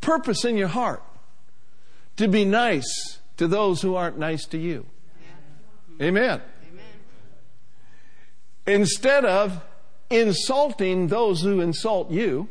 Purpose 0.00 0.44
in 0.44 0.56
your 0.56 0.68
heart 0.68 1.02
to 2.16 2.26
be 2.26 2.44
nice 2.44 3.20
to 3.36 3.46
those 3.46 3.82
who 3.82 3.94
aren't 3.94 4.18
nice 4.18 4.46
to 4.46 4.58
you. 4.58 4.84
Amen. 6.02 6.40
Amen. 6.72 6.84
Instead 8.66 9.24
of 9.24 9.62
insulting 10.10 11.06
those 11.06 11.42
who 11.42 11.60
insult 11.60 12.10
you, 12.10 12.48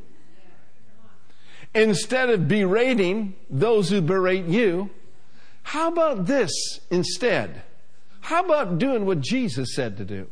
instead 1.75 2.29
of 2.29 2.47
berating 2.47 3.35
those 3.49 3.89
who 3.89 4.01
berate 4.01 4.45
you, 4.45 4.89
how 5.61 5.89
about 5.89 6.25
this 6.25 6.51
instead? 6.89 7.61
How 8.21 8.43
about 8.43 8.79
doing 8.79 9.05
what 9.05 9.19
Jesus 9.19 9.75
said 9.75 9.97
to 9.97 10.05
do? 10.05 10.27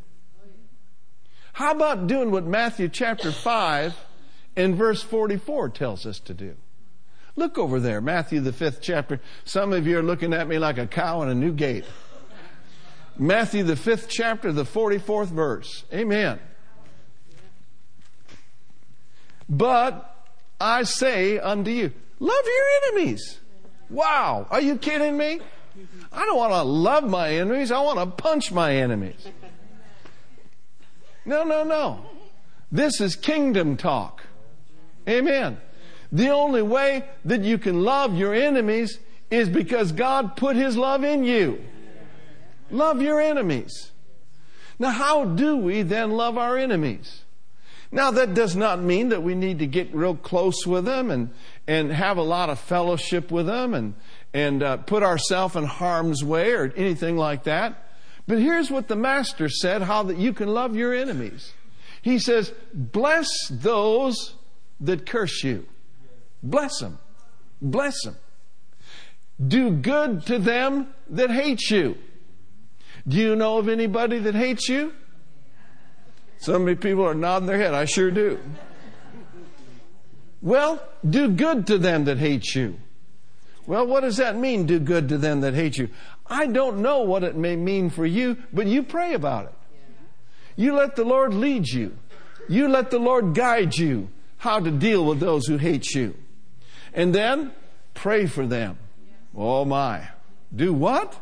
How 1.53 1.71
about 1.71 2.07
doing 2.07 2.31
what 2.31 2.45
Matthew 2.45 2.87
chapter 2.87 3.31
5 3.31 3.95
and 4.55 4.75
verse 4.75 5.03
44 5.03 5.69
tells 5.69 6.05
us 6.05 6.19
to 6.21 6.33
do? 6.33 6.55
Look 7.35 7.57
over 7.57 7.79
there, 7.79 7.99
Matthew 7.99 8.39
the 8.39 8.53
fifth 8.53 8.79
chapter. 8.81 9.19
Some 9.43 9.73
of 9.73 9.85
you 9.85 9.99
are 9.99 10.03
looking 10.03 10.33
at 10.33 10.47
me 10.47 10.59
like 10.59 10.77
a 10.77 10.87
cow 10.87 11.21
in 11.23 11.29
a 11.29 11.35
new 11.35 11.51
gate. 11.51 11.85
Matthew 13.17 13.63
the 13.63 13.75
fifth 13.75 14.07
chapter, 14.09 14.51
the 14.51 14.63
44th 14.63 15.27
verse. 15.27 15.83
Amen. 15.93 16.39
But 19.49 20.12
I 20.63 20.83
say 20.83 21.39
unto 21.39 21.69
you, 21.69 21.91
love 22.19 22.45
your 22.45 22.93
enemies. 22.93 23.39
Wow. 23.89 24.47
Are 24.49 24.61
you 24.61 24.77
kidding 24.77 25.17
me? 25.17 25.41
I 26.11 26.25
don't 26.25 26.37
want 26.37 26.53
to 26.53 26.63
love 26.63 27.03
my 27.03 27.29
enemies. 27.33 27.69
I 27.71 27.81
want 27.81 27.99
to 27.99 28.05
punch 28.05 28.51
my 28.51 28.73
enemies. 28.73 29.27
No, 31.25 31.43
no, 31.43 31.63
no. 31.63 32.05
This 32.71 33.01
is 33.01 33.15
kingdom 33.17 33.75
talk. 33.75 34.23
Amen. 35.07 35.57
The 36.11 36.29
only 36.29 36.61
way 36.61 37.05
that 37.25 37.41
you 37.41 37.57
can 37.57 37.83
love 37.83 38.15
your 38.15 38.33
enemies 38.33 38.99
is 39.29 39.49
because 39.49 39.91
God 39.91 40.37
put 40.37 40.55
His 40.55 40.77
love 40.77 41.03
in 41.03 41.25
you. 41.25 41.61
Love 42.71 43.01
your 43.01 43.19
enemies. 43.19 43.91
Now, 44.79 44.91
how 44.91 45.25
do 45.25 45.57
we 45.57 45.81
then 45.81 46.11
love 46.11 46.37
our 46.37 46.57
enemies? 46.57 47.22
Now, 47.93 48.09
that 48.09 48.33
does 48.33 48.55
not 48.55 48.81
mean 48.81 49.09
that 49.09 49.21
we 49.21 49.35
need 49.35 49.59
to 49.59 49.67
get 49.67 49.93
real 49.93 50.15
close 50.15 50.65
with 50.65 50.83
them 50.83 51.11
and, 51.11 51.29
and 51.67 51.91
have 51.91 52.17
a 52.17 52.23
lot 52.23 52.49
of 52.49 52.59
fellowship 52.59 53.29
with 53.29 53.45
them 53.45 53.75
and, 53.75 53.93
and 54.33 54.63
uh, 54.63 54.77
put 54.77 55.03
ourselves 55.03 55.55
in 55.55 55.65
harm's 55.65 56.23
way 56.23 56.53
or 56.53 56.73
anything 56.75 57.17
like 57.17 57.43
that. 57.43 57.87
But 58.25 58.39
here's 58.39 58.71
what 58.71 58.87
the 58.87 58.95
Master 58.95 59.47
said 59.47 59.83
how 59.83 60.01
that 60.03 60.17
you 60.17 60.33
can 60.33 60.47
love 60.47 60.75
your 60.75 60.91
enemies. 60.91 61.53
He 62.01 62.17
says, 62.17 62.51
Bless 62.73 63.29
those 63.51 64.33
that 64.79 65.05
curse 65.05 65.43
you. 65.43 65.67
Bless 66.41 66.79
them. 66.79 66.97
Bless 67.61 68.03
them. 68.03 68.17
Do 69.47 69.69
good 69.69 70.25
to 70.25 70.39
them 70.39 70.95
that 71.11 71.29
hate 71.29 71.69
you. 71.69 71.95
Do 73.07 73.17
you 73.17 73.35
know 73.35 73.59
of 73.59 73.69
anybody 73.69 74.17
that 74.17 74.33
hates 74.33 74.67
you? 74.67 74.93
So 76.43 76.59
many 76.59 76.75
people 76.75 77.07
are 77.07 77.13
nodding 77.15 77.47
their 77.47 77.57
head. 77.57 77.73
I 77.73 77.85
sure 77.85 78.11
do. 78.11 78.37
Well, 80.41 80.83
do 81.09 81.29
good 81.29 81.67
to 81.67 81.77
them 81.77 82.03
that 82.03 82.17
hate 82.17 82.53
you. 82.53 82.75
Well, 83.65 83.87
what 83.87 84.01
does 84.01 84.17
that 84.17 84.35
mean, 84.35 84.65
do 84.65 84.77
good 84.77 85.07
to 85.07 85.17
them 85.17 85.39
that 85.39 85.53
hate 85.53 85.77
you? 85.77 85.87
I 86.27 86.47
don't 86.47 86.81
know 86.81 86.99
what 87.03 87.23
it 87.23 87.37
may 87.37 87.55
mean 87.55 87.89
for 87.89 88.05
you, 88.05 88.35
but 88.51 88.67
you 88.67 88.83
pray 88.83 89.13
about 89.13 89.45
it. 89.45 89.53
You 90.57 90.75
let 90.75 90.97
the 90.97 91.05
Lord 91.05 91.33
lead 91.33 91.65
you. 91.69 91.97
You 92.49 92.67
let 92.67 92.91
the 92.91 92.99
Lord 92.99 93.33
guide 93.33 93.77
you 93.77 94.09
how 94.35 94.59
to 94.59 94.69
deal 94.69 95.05
with 95.05 95.21
those 95.21 95.47
who 95.47 95.55
hate 95.55 95.95
you. 95.95 96.13
And 96.93 97.15
then 97.15 97.53
pray 97.93 98.25
for 98.25 98.45
them. 98.45 98.77
Oh 99.33 99.63
my. 99.63 100.09
Do 100.53 100.73
what? 100.73 101.17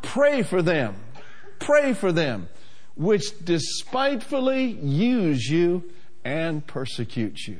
Pray 0.00 0.42
for 0.42 0.62
them. 0.62 0.96
Pray 1.58 1.92
for 1.92 2.12
them, 2.12 2.48
which 2.94 3.44
despitefully 3.44 4.64
use 4.64 5.48
you 5.48 5.84
and 6.24 6.66
persecute 6.66 7.46
you. 7.46 7.58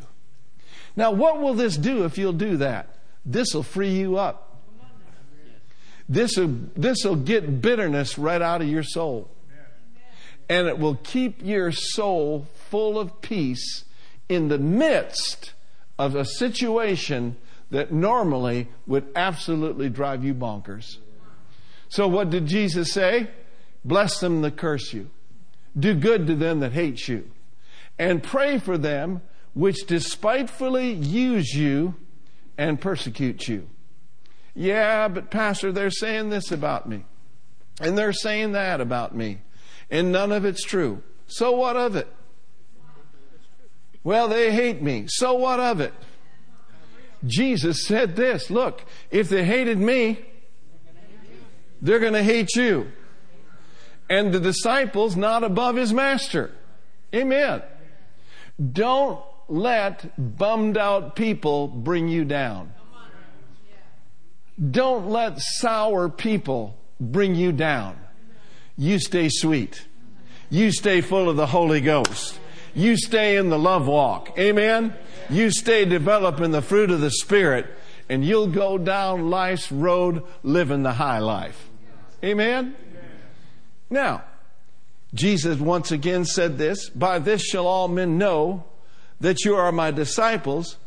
Now, 0.95 1.11
what 1.11 1.41
will 1.41 1.55
this 1.55 1.77
do 1.77 2.05
if 2.05 2.19
you'll 2.19 2.33
do 2.33 2.59
that? 2.59 2.89
This 3.25 3.55
will 3.55 3.63
free 3.63 3.91
you 3.91 4.19
up. 4.19 4.49
This 6.09 6.37
will, 6.37 7.17
get 7.17 7.63
bitterness 7.63 8.19
right 8.19 8.43
out 8.43 8.61
of 8.61 8.69
your 8.69 8.83
soul. 8.83 9.31
And 10.49 10.67
it 10.67 10.79
will 10.79 10.97
keep 10.97 11.43
your 11.43 11.73
soul 11.73 12.47
full 12.69 12.99
of 12.99 13.23
peace 13.23 13.85
in 14.29 14.49
the 14.49 14.59
midst 14.59 15.53
of 15.99 16.15
a 16.15 16.25
situation 16.25 17.37
that 17.71 17.93
normally 17.93 18.69
would 18.87 19.07
absolutely 19.17 19.89
drive 19.89 20.25
you 20.25 20.35
bonkers. 20.35 20.99
So, 21.89 22.07
what 22.09 22.29
did 22.29 22.47
Jesus 22.47 22.93
say? 22.93 23.31
Bless 23.85 24.21
them 24.21 24.43
that 24.43 24.57
curse 24.57 24.93
you, 24.93 25.11
do 25.79 25.95
good 25.95 26.27
to 26.27 26.35
them 26.35 26.61
that 26.61 26.73
hate 26.73 27.09
you, 27.09 27.31
and 27.99 28.23
pray 28.23 28.59
for 28.59 28.77
them 28.77 29.23
which 29.55 29.87
despitefully 29.87 30.93
use 30.93 31.55
you 31.55 31.95
and 32.57 32.81
persecute 32.81 33.49
you. 33.49 33.69
Yeah, 34.55 35.09
but 35.09 35.31
Pastor, 35.31 35.73
they're 35.73 35.91
saying 35.91 36.31
this 36.31 36.53
about 36.53 36.89
me, 36.89 37.05
and 37.81 37.97
they're 37.97 38.13
saying 38.13 38.53
that 38.53 38.81
about 38.81 39.15
me, 39.15 39.41
and 39.91 40.13
none 40.13 40.33
of 40.33 40.45
it's 40.45 40.65
true. 40.65 41.03
So, 41.27 41.53
what 41.53 41.77
of 41.77 41.97
it? 41.97 42.09
Well, 44.05 44.29
they 44.29 44.53
hate 44.53 44.83
me. 44.83 45.05
So, 45.09 45.35
what 45.35 45.61
of 45.61 45.81
it? 45.81 45.95
Jesus 47.25 47.87
said 47.87 48.17
this 48.17 48.51
Look, 48.51 48.85
if 49.11 49.29
they 49.29 49.45
hated 49.45 49.79
me, 49.79 50.19
they're 51.81 52.01
going 52.01 52.13
to 52.13 52.23
hate 52.23 52.55
you. 52.55 52.93
And 54.13 54.31
the 54.31 54.41
disciples 54.41 55.17
not 55.17 55.43
above 55.43 55.77
his 55.77 55.91
master. 55.91 56.51
Amen. 57.15 57.63
Don't 58.61 59.21
let 59.49 60.37
bummed 60.37 60.77
out 60.77 61.17
people 61.17 61.67
bring 61.67 62.09
you 62.09 62.27
down. 62.27 62.75
Don't 64.71 65.09
let 65.09 65.41
sour 65.41 66.11
people 66.11 66.77
bring 67.01 67.35
you 67.35 67.53
down. 67.53 67.97
You 68.77 68.99
stay 68.99 69.31
sweet. 69.31 69.87
You 70.51 70.73
stay 70.73 71.01
full 71.01 71.31
of 71.31 71.37
the 71.37 71.47
Holy 71.47 71.81
Ghost. 71.81 72.39
You 72.75 72.99
stay 72.99 73.39
in 73.39 73.49
the 73.49 73.59
love 73.59 73.87
walk. 73.87 74.39
Amen. 74.39 74.95
You 75.31 75.51
stay 75.51 75.87
developing 75.87 76.51
the 76.51 76.61
fruit 76.61 76.91
of 76.91 77.01
the 77.01 77.11
Spirit, 77.11 77.65
and 78.11 78.23
you'll 78.23 78.49
go 78.49 78.77
down 78.77 79.31
life's 79.31 79.73
road 79.73 80.23
living 80.43 80.83
the 80.83 80.93
high 80.93 81.21
life. 81.21 81.71
Amen? 82.23 82.77
Now, 83.93 84.25
Jesus 85.13 85.59
once 85.59 85.93
again 85.93 86.25
said 86.25 86.57
this 86.57 86.89
By 86.89 87.19
this 87.19 87.43
shall 87.43 87.67
all 87.67 87.89
men 87.89 88.17
know 88.17 88.65
that 89.21 89.45
you 89.45 89.55
are 89.55 89.71
my 89.71 89.91
disciples 89.91 90.79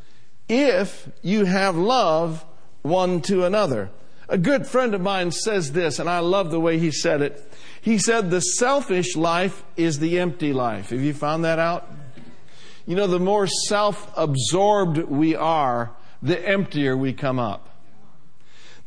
if 0.50 1.08
you 1.22 1.46
have 1.46 1.78
love 1.78 2.44
one 2.82 3.22
to 3.22 3.46
another. 3.46 3.92
A 4.28 4.40
good 4.40 4.66
friend 4.66 4.96
of 4.96 5.02
mine 5.02 5.30
says 5.30 5.72
this, 5.74 6.00
and 6.00 6.10
I 6.10 6.18
love 6.18 6.50
the 6.50 6.60
way 6.60 6.80
he 6.80 6.90
said 6.90 7.22
it. 7.22 7.54
He 7.80 8.00
said, 8.00 8.32
The 8.32 8.42
selfish 8.42 9.16
life 9.16 9.64
is 9.78 10.00
the 10.00 10.18
empty 10.18 10.52
life. 10.52 10.90
Have 10.90 11.02
you 11.02 11.14
found 11.14 11.46
that 11.46 11.60
out? 11.60 11.88
You 12.88 12.96
know, 12.96 13.06
the 13.06 13.20
more 13.20 13.46
self 13.46 14.12
absorbed 14.18 14.98
we 14.98 15.36
are, 15.36 15.92
the 16.24 16.40
emptier 16.48 16.98
we 16.98 17.14
come 17.14 17.38
up. 17.38 17.70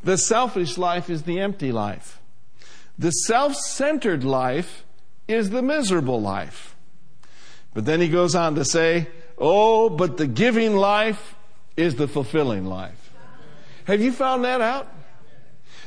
The 0.03 0.17
selfish 0.17 0.77
life 0.77 1.09
is 1.09 1.23
the 1.23 1.39
empty 1.39 1.71
life. 1.71 2.18
The 2.99 3.11
self 3.11 3.55
centered 3.55 4.25
life 4.25 4.83
is 5.25 5.49
the 5.49 5.61
miserable 5.61 6.21
life. 6.21 6.75
But 7.73 7.85
then 7.85 8.01
he 8.01 8.09
goes 8.09 8.35
on 8.35 8.55
to 8.55 8.65
say, 8.65 9.07
Oh, 9.37 9.89
but 9.89 10.17
the 10.17 10.27
giving 10.27 10.75
life 10.75 11.35
is 11.77 11.95
the 11.95 12.09
fulfilling 12.09 12.65
life. 12.65 13.11
Have 13.85 14.01
you 14.01 14.11
found 14.11 14.43
that 14.43 14.59
out? 14.59 14.93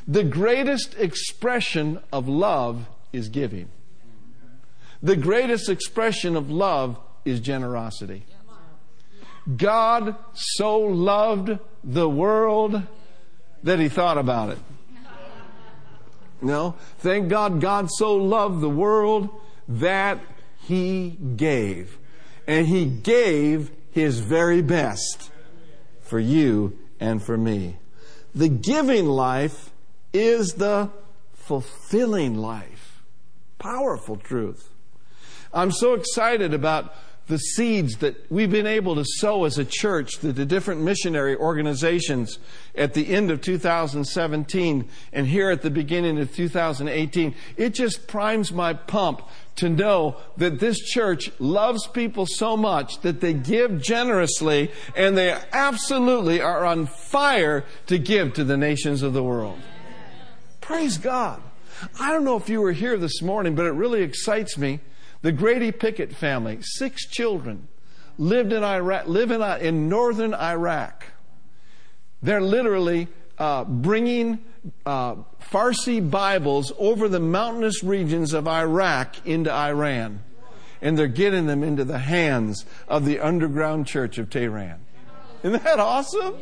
The 0.09 0.25
greatest 0.25 0.95
expression 0.99 2.01
of 2.13 2.29
love 2.29 2.89
is 3.13 3.29
giving. 3.29 3.69
The 5.03 5.17
greatest 5.17 5.69
expression 5.69 6.35
of 6.35 6.51
love 6.51 6.99
is 7.27 7.41
generosity. 7.41 8.25
God 9.55 10.17
so 10.33 10.79
loved 10.79 11.59
the 11.85 12.09
world 12.09 12.83
that 13.65 13.79
he 13.79 13.89
thought 13.89 14.17
about 14.17 14.51
it. 14.51 14.59
No, 16.43 16.75
thank 16.99 17.29
God 17.29 17.61
God 17.61 17.89
so 17.91 18.15
loved 18.17 18.61
the 18.61 18.69
world 18.69 19.29
that 19.69 20.19
he 20.59 21.11
gave. 21.37 21.99
And 22.47 22.67
he 22.67 22.85
gave 22.85 23.71
his 23.93 24.19
very 24.19 24.63
best 24.63 25.31
for 26.01 26.19
you 26.19 26.77
and 26.99 27.23
for 27.23 27.37
me. 27.37 27.77
The 28.35 28.49
giving 28.49 29.07
life 29.07 29.71
is 30.13 30.55
the 30.55 30.91
fulfilling 31.35 32.37
life. 32.37 33.03
Powerful 33.59 34.17
truth. 34.17 34.71
I'm 35.53 35.71
so 35.71 35.95
excited 35.95 36.55
about 36.55 36.95
the 37.29 37.39
seeds 37.39 37.99
that 37.99 38.31
we've 38.31 38.51
been 38.51 38.67
able 38.67 38.97
to 38.97 39.05
sow 39.05 39.45
as 39.45 39.57
a 39.57 39.65
church 39.65 40.19
to 40.19 40.33
the 40.33 40.45
different 40.45 40.81
missionary 40.81 41.37
organizations 41.37 42.39
at 42.75 42.95
the 42.95 43.15
end 43.15 43.31
of 43.31 43.41
2017 43.41 44.89
and 45.13 45.27
here 45.27 45.51
at 45.51 45.63
the 45.63 45.71
beginning 45.71 46.19
of 46.19 46.35
2018. 46.35 47.35
It 47.57 47.75
just 47.75 48.09
primes 48.09 48.53
my 48.53 48.73
pump 48.75 49.23
to 49.57 49.69
know 49.69 50.17
that 50.37 50.59
this 50.59 50.79
church 50.81 51.31
loves 51.39 51.87
people 51.87 52.27
so 52.27 52.57
much 52.57 53.01
that 53.03 53.21
they 53.21 53.35
give 53.35 53.81
generously 53.81 54.71
and 54.97 55.17
they 55.17 55.39
absolutely 55.53 56.41
are 56.41 56.65
on 56.65 56.87
fire 56.87 57.65
to 57.87 57.99
give 57.99 58.35
to 58.35 58.45
the 58.45 58.57
nations 58.57 59.03
of 59.03 59.13
the 59.13 59.23
world. 59.23 59.59
Praise 60.61 60.99
God. 60.99 61.41
I 62.01 62.13
don't 62.13 62.25
know 62.25 62.37
if 62.37 62.49
you 62.49 62.61
were 62.61 62.73
here 62.73 62.97
this 62.97 63.23
morning, 63.23 63.55
but 63.55 63.67
it 63.67 63.73
really 63.73 64.03
excites 64.03 64.57
me 64.57 64.81
the 65.23 65.33
Grady 65.33 65.73
Pickett 65.73 66.15
family, 66.15 66.59
six 66.61 67.07
children, 67.07 67.69
lived 68.19 68.53
in 68.53 68.63
Iraq, 68.63 69.07
live 69.07 69.31
in, 69.31 69.41
uh, 69.41 69.59
in 69.61 69.89
northern 69.89 70.35
Iraq. 70.35 71.07
They're 72.23 72.41
literally 72.41 73.09
uh, 73.39 73.65
bringing 73.65 74.41
uh, 74.85 75.17
Farsi 75.41 76.09
Bibles 76.09 76.73
over 76.79 77.09
the 77.09 77.21
mountainous 77.21 77.83
regions 77.83 78.33
of 78.33 78.47
Iraq 78.47 79.27
into 79.27 79.53
Iran. 79.53 80.21
and 80.81 80.99
they're 80.99 81.07
getting 81.07 81.47
them 81.47 81.63
into 81.63 81.85
the 81.85 81.99
hands 81.99 82.65
of 82.89 83.05
the 83.05 83.21
underground 83.21 83.87
church 83.87 84.19
of 84.19 84.31
Tehran. 84.31 84.81
Isn't 85.43 85.63
that 85.65 85.79
awesome? 85.79 86.37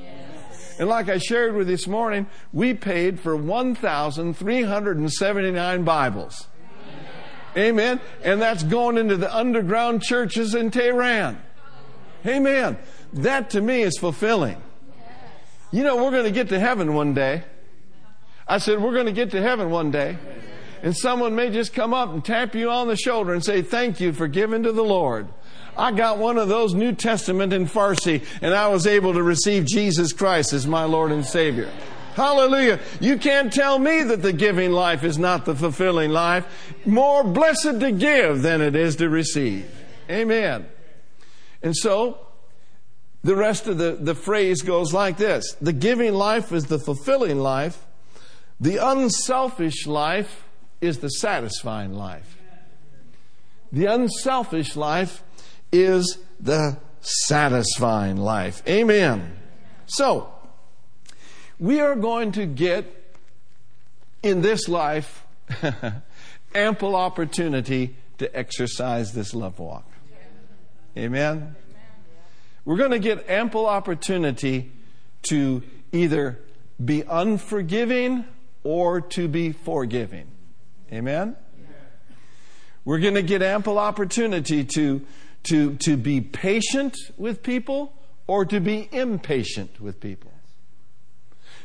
And 0.79 0.89
like 0.89 1.11
I 1.11 1.19
shared 1.19 1.55
with 1.55 1.69
you 1.69 1.77
this 1.77 1.87
morning, 1.87 2.27
we 2.53 2.73
paid 2.73 3.21
for 3.21 3.37
1,379 3.37 5.85
Bibles. 5.85 6.47
Amen. 7.57 8.01
And 8.23 8.41
that's 8.41 8.63
going 8.63 8.99
into 8.99 9.17
the 9.17 9.35
underground 9.35 10.03
churches 10.03 10.55
in 10.55 10.71
Tehran. 10.71 11.41
Amen. 12.27 12.79
That 13.13 13.51
to 13.51 13.61
me 13.61 13.83
is 13.83 13.99
fulfilling. 13.99 14.61
You 15.73 15.85
know, 15.85 16.03
we're 16.03 16.11
going 16.11 16.25
to 16.25 16.31
get 16.31 16.49
to 16.49 16.59
heaven 16.59 16.95
one 16.95 17.15
day. 17.15 17.45
I 18.47 18.59
said, 18.59 18.81
we're 18.81 18.93
going 18.93 19.07
to 19.07 19.13
get 19.13 19.31
to 19.31 19.41
heaven 19.41 19.71
one 19.71 19.91
day. 19.91 20.19
And 20.83 20.97
someone 20.97 21.35
may 21.35 21.51
just 21.51 21.73
come 21.73 21.95
up 21.95 22.11
and 22.11 22.25
tap 22.25 22.55
you 22.55 22.71
on 22.71 22.89
the 22.89 22.97
shoulder 22.97 23.33
and 23.33 23.45
say, 23.45 23.63
thank 23.63 24.01
you 24.01 24.13
for 24.13 24.27
giving 24.27 24.63
to 24.65 24.73
the 24.73 24.83
Lord. 24.83 25.29
I 25.77 25.93
got 25.93 26.19
one 26.19 26.37
of 26.37 26.49
those 26.49 26.75
New 26.75 26.93
Testament 26.93 27.53
in 27.53 27.67
Farsi 27.67 28.25
and 28.43 28.55
I 28.55 28.69
was 28.69 28.87
able 28.87 29.13
to 29.15 29.23
receive 29.23 29.67
Jesus 29.67 30.13
Christ 30.13 30.53
as 30.53 30.67
my 30.67 30.85
Lord 30.85 31.13
and 31.13 31.25
Savior. 31.25 31.71
Hallelujah. 32.15 32.81
You 33.01 33.19
can't 33.19 33.53
tell 33.53 33.79
me 33.79 34.03
that 34.03 34.23
the 34.23 34.33
giving 34.33 34.73
life 34.73 35.05
is 35.05 35.19
not 35.19 35.45
the 35.45 35.55
fulfilling 35.55 36.11
life. 36.11 36.75
More 36.85 37.25
blessed 37.25 37.81
to 37.81 37.93
give 37.93 38.43
than 38.43 38.61
it 38.61 38.75
is 38.75 38.97
to 38.97 39.09
receive. 39.09 39.71
Amen. 40.11 40.67
And 41.63 41.77
so, 41.77 42.19
the 43.23 43.37
rest 43.37 43.67
of 43.67 43.79
the, 43.79 43.93
the 43.93 44.15
phrase 44.15 44.63
goes 44.63 44.93
like 44.93 45.17
this 45.17 45.55
The 45.61 45.73
giving 45.73 46.15
life 46.15 46.53
is 46.53 46.65
the 46.67 46.79
fulfilling 46.79 47.39
life, 47.39 47.87
the 48.59 48.77
unselfish 48.77 49.87
life 49.87 50.45
is 50.81 50.99
the 50.99 51.09
satisfying 51.09 51.95
life. 51.95 52.39
The 53.73 53.87
unselfish 53.87 54.75
life 54.75 55.23
is 55.71 56.19
the 56.41 56.79
satisfying 57.01 58.17
life. 58.17 58.63
Amen. 58.67 59.37
So, 59.87 60.33
we 61.61 61.79
are 61.79 61.95
going 61.95 62.33
to 62.33 62.47
get 62.47 63.15
in 64.23 64.41
this 64.41 64.67
life 64.67 65.25
ample 66.55 66.97
opportunity 66.97 67.95
to 68.19 68.35
exercise 68.37 69.13
this 69.13 69.35
love 69.35 69.59
walk. 69.59 69.85
Amen. 70.97 71.55
We're 72.65 72.79
going 72.79 72.91
to 72.91 72.99
get 72.99 73.29
ample 73.29 73.67
opportunity 73.67 74.73
to 75.29 75.63
either 75.93 76.39
be 76.83 77.03
unforgiving 77.03 78.25
or 78.65 79.01
to 79.03 79.29
be 79.29 79.53
forgiving. 79.53 80.29
Amen? 80.93 81.37
We're 82.85 82.99
going 82.99 83.15
to 83.15 83.23
get 83.23 83.43
ample 83.43 83.79
opportunity 83.79 84.65
to, 84.65 85.07
to, 85.45 85.75
to 85.77 85.97
be 85.99 86.23
patient 86.23 86.97
with 87.19 87.43
people 87.43 87.93
or 88.27 88.47
to 88.47 88.61
be 88.61 88.89
impatient 88.91 89.81
with 89.81 90.01
people. 90.01 90.30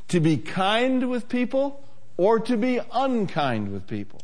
To 0.09 0.19
be 0.19 0.37
kind 0.37 1.09
with 1.09 1.27
people 1.27 1.83
or 2.17 2.39
to 2.39 2.57
be 2.57 2.79
unkind 2.93 3.71
with 3.71 3.87
people. 3.87 4.21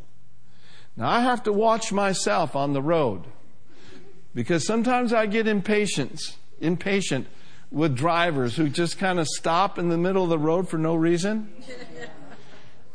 Now, 0.96 1.10
I 1.10 1.22
have 1.22 1.44
to 1.44 1.54
watch 1.54 1.92
myself 1.92 2.56
on 2.56 2.74
the 2.74 2.82
road 2.82 3.24
because 4.36 4.66
sometimes 4.66 5.14
I 5.14 5.26
get 5.26 5.48
impatient, 5.48 6.20
impatient 6.60 7.28
with 7.72 7.96
drivers 7.96 8.56
who 8.56 8.70
just 8.70 8.98
kind 8.98 9.20
of 9.20 9.28
stop 9.28 9.80
in 9.80 9.90
the 9.90 9.98
middle 9.98 10.24
of 10.24 10.30
the 10.30 10.40
road 10.40 10.68
for 10.70 10.78
no 10.78 10.96
reason. 10.96 11.52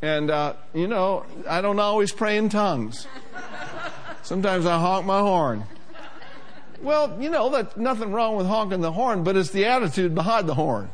And, 0.03 0.31
uh, 0.31 0.55
you 0.75 0.87
know, 0.87 1.25
I 1.49 1.63
don't 1.63 1.79
always 1.79 2.13
pray 2.13 2.37
in 2.37 2.51
tongues. 2.51 3.07
Sometimes 4.23 4.67
I 4.67 4.79
honk 4.79 5.07
my 5.07 5.21
horn. 5.21 5.65
Well, 6.83 7.17
you 7.21 7.31
know, 7.31 7.49
that's 7.49 7.77
nothing 7.77 8.13
wrong 8.13 8.37
with 8.37 8.47
honking 8.47 8.83
the 8.83 8.93
horn, 8.93 9.25
but 9.25 9.37
it's 9.37 9.51
the 9.51 9.65
attitude 9.65 10.15
behind 10.15 10.49
the 10.49 10.55
horn. 10.55 10.91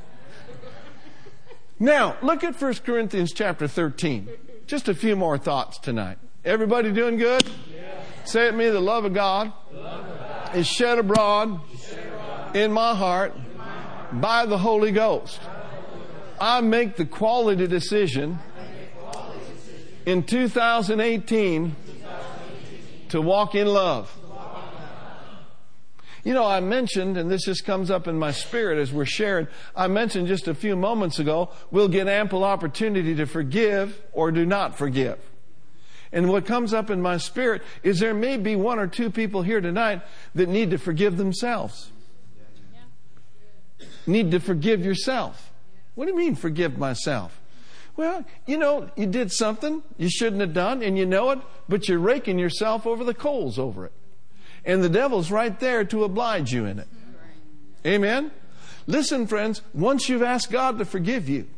Now, 1.82 2.16
look 2.22 2.44
at 2.44 2.62
1 2.62 2.74
Corinthians 2.86 3.32
chapter 3.32 3.66
13. 3.66 4.28
Just 4.68 4.88
a 4.88 4.94
few 4.94 5.16
more 5.16 5.36
thoughts 5.36 5.78
tonight. 5.78 6.16
Everybody 6.44 6.92
doing 6.92 7.16
good? 7.16 7.42
Say 8.24 8.46
it 8.46 8.54
me, 8.54 8.68
the 8.70 8.78
love 8.78 9.04
of 9.04 9.12
God, 9.12 9.52
love 9.72 10.06
of 10.06 10.18
God 10.20 10.56
is 10.56 10.68
shed 10.68 11.00
abroad, 11.00 11.60
shed 11.76 12.06
abroad 12.06 12.54
in, 12.54 12.70
my 12.70 12.94
heart, 12.94 13.34
in 13.34 13.58
my 13.58 13.64
heart 13.64 14.20
by 14.20 14.46
the 14.46 14.58
Holy 14.58 14.92
Ghost. 14.92 15.40
I 16.40 16.60
make 16.60 16.94
the 16.94 17.04
quality 17.04 17.66
decision 17.66 18.38
in 20.06 20.22
2018 20.22 21.74
to 23.08 23.20
walk 23.20 23.56
in 23.56 23.66
love. 23.66 24.16
You 26.24 26.34
know, 26.34 26.46
I 26.46 26.60
mentioned, 26.60 27.16
and 27.16 27.30
this 27.30 27.44
just 27.44 27.64
comes 27.64 27.90
up 27.90 28.06
in 28.06 28.16
my 28.16 28.30
spirit 28.30 28.78
as 28.78 28.92
we're 28.92 29.04
sharing, 29.04 29.48
I 29.74 29.88
mentioned 29.88 30.28
just 30.28 30.46
a 30.46 30.54
few 30.54 30.76
moments 30.76 31.18
ago, 31.18 31.50
we'll 31.72 31.88
get 31.88 32.06
ample 32.06 32.44
opportunity 32.44 33.14
to 33.16 33.26
forgive 33.26 34.00
or 34.12 34.30
do 34.30 34.46
not 34.46 34.78
forgive. 34.78 35.18
And 36.12 36.28
what 36.28 36.46
comes 36.46 36.72
up 36.74 36.90
in 36.90 37.00
my 37.00 37.16
spirit 37.16 37.62
is 37.82 37.98
there 37.98 38.14
may 38.14 38.36
be 38.36 38.54
one 38.54 38.78
or 38.78 38.86
two 38.86 39.10
people 39.10 39.42
here 39.42 39.60
tonight 39.60 40.02
that 40.34 40.48
need 40.48 40.70
to 40.70 40.78
forgive 40.78 41.16
themselves. 41.16 41.90
Need 44.06 44.30
to 44.30 44.40
forgive 44.40 44.84
yourself. 44.84 45.52
What 45.94 46.04
do 46.04 46.12
you 46.12 46.18
mean, 46.18 46.34
forgive 46.34 46.78
myself? 46.78 47.40
Well, 47.96 48.24
you 48.46 48.58
know, 48.58 48.90
you 48.96 49.06
did 49.06 49.32
something 49.32 49.82
you 49.98 50.08
shouldn't 50.08 50.40
have 50.40 50.54
done 50.54 50.82
and 50.82 50.96
you 50.96 51.06
know 51.06 51.30
it, 51.30 51.40
but 51.68 51.88
you're 51.88 51.98
raking 51.98 52.38
yourself 52.38 52.86
over 52.86 53.04
the 53.04 53.14
coals 53.14 53.58
over 53.58 53.86
it. 53.86 53.92
And 54.64 54.82
the 54.82 54.88
devil's 54.88 55.30
right 55.30 55.58
there 55.58 55.84
to 55.84 56.04
oblige 56.04 56.52
you 56.52 56.66
in 56.66 56.78
it. 56.78 56.88
Amen? 57.84 58.30
Listen, 58.86 59.26
friends, 59.26 59.62
once 59.74 60.08
you've 60.08 60.22
asked 60.22 60.50
God 60.50 60.78
to 60.78 60.84
forgive 60.84 61.28
you, 61.28 61.48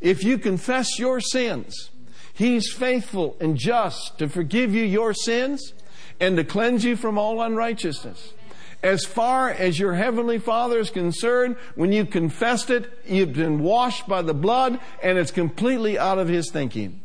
if 0.00 0.24
you 0.24 0.38
confess 0.38 0.98
your 0.98 1.20
sins, 1.20 1.90
He's 2.32 2.70
faithful 2.70 3.36
and 3.40 3.56
just 3.56 4.18
to 4.18 4.28
forgive 4.28 4.74
you 4.74 4.84
your 4.84 5.14
sins 5.14 5.72
and 6.20 6.36
to 6.36 6.44
cleanse 6.44 6.84
you 6.84 6.96
from 6.96 7.16
all 7.16 7.40
unrighteousness. 7.40 8.34
As 8.82 9.04
far 9.04 9.48
as 9.48 9.78
your 9.78 9.94
Heavenly 9.94 10.38
Father 10.38 10.78
is 10.78 10.90
concerned, 10.90 11.56
when 11.76 11.92
you 11.92 12.04
confessed 12.04 12.70
it, 12.70 12.92
you've 13.06 13.32
been 13.32 13.60
washed 13.60 14.06
by 14.06 14.22
the 14.22 14.34
blood 14.34 14.78
and 15.02 15.16
it's 15.16 15.30
completely 15.30 15.98
out 15.98 16.18
of 16.18 16.28
His 16.28 16.50
thinking. 16.50 17.00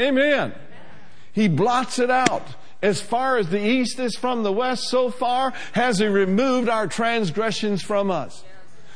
Amen. 0.00 0.54
He 1.32 1.48
blots 1.48 1.98
it 1.98 2.10
out. 2.10 2.46
As 2.82 3.00
far 3.00 3.38
as 3.38 3.48
the 3.48 3.64
east 3.64 4.00
is 4.00 4.16
from 4.16 4.42
the 4.42 4.52
west, 4.52 4.88
so 4.88 5.10
far 5.10 5.52
has 5.72 5.98
He 5.98 6.06
removed 6.06 6.68
our 6.68 6.88
transgressions 6.88 7.80
from 7.80 8.10
us. 8.10 8.44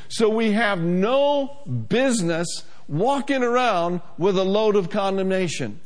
So 0.09 0.29
we 0.29 0.53
have 0.53 0.81
no 0.81 1.59
business 1.88 2.64
walking 2.88 3.42
around 3.42 4.01
with 4.18 4.37
a 4.38 4.44
load 4.44 4.77
of 4.77 4.90
condemnation 4.90 5.81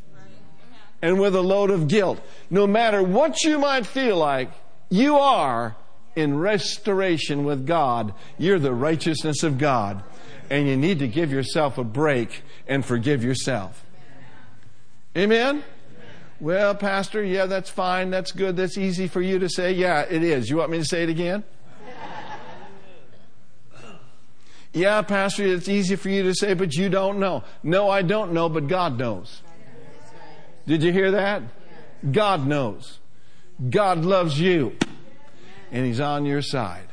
and 1.02 1.20
with 1.20 1.34
a 1.34 1.40
load 1.40 1.70
of 1.70 1.88
guilt. 1.88 2.20
No 2.50 2.66
matter 2.66 3.02
what 3.02 3.42
you 3.44 3.58
might 3.58 3.86
feel 3.86 4.16
like, 4.16 4.50
you 4.90 5.16
are 5.16 5.76
in 6.16 6.38
restoration 6.38 7.44
with 7.44 7.66
God. 7.66 8.12
You're 8.38 8.58
the 8.58 8.74
righteousness 8.74 9.42
of 9.42 9.58
God. 9.58 10.02
And 10.50 10.66
you 10.66 10.76
need 10.76 10.98
to 10.98 11.08
give 11.08 11.30
yourself 11.30 11.78
a 11.78 11.84
break 11.84 12.42
and 12.66 12.84
forgive 12.84 13.22
yourself. 13.22 13.84
Amen? 15.16 15.62
Well, 16.40 16.74
Pastor, 16.74 17.22
yeah, 17.22 17.44
that's 17.44 17.68
fine. 17.68 18.10
That's 18.10 18.32
good. 18.32 18.56
That's 18.56 18.78
easy 18.78 19.08
for 19.08 19.20
you 19.20 19.38
to 19.38 19.48
say. 19.48 19.72
Yeah, 19.72 20.00
it 20.08 20.22
is. 20.22 20.48
You 20.48 20.56
want 20.56 20.70
me 20.70 20.78
to 20.78 20.84
say 20.84 21.02
it 21.02 21.10
again? 21.10 21.44
Yeah, 24.72 25.02
Pastor, 25.02 25.44
it's 25.44 25.68
easy 25.68 25.96
for 25.96 26.08
you 26.08 26.22
to 26.22 26.34
say, 26.34 26.54
but 26.54 26.74
you 26.74 26.88
don't 26.88 27.18
know. 27.18 27.42
No, 27.62 27.90
I 27.90 28.02
don't 28.02 28.32
know, 28.32 28.48
but 28.48 28.68
God 28.68 28.98
knows. 28.98 29.42
Did 30.66 30.82
you 30.82 30.92
hear 30.92 31.10
that? 31.10 31.42
God 32.10 32.46
knows. 32.46 33.00
God 33.68 34.04
loves 34.04 34.40
you 34.40 34.76
and 35.72 35.84
He's 35.84 36.00
on 36.00 36.24
your 36.24 36.40
side. 36.40 36.86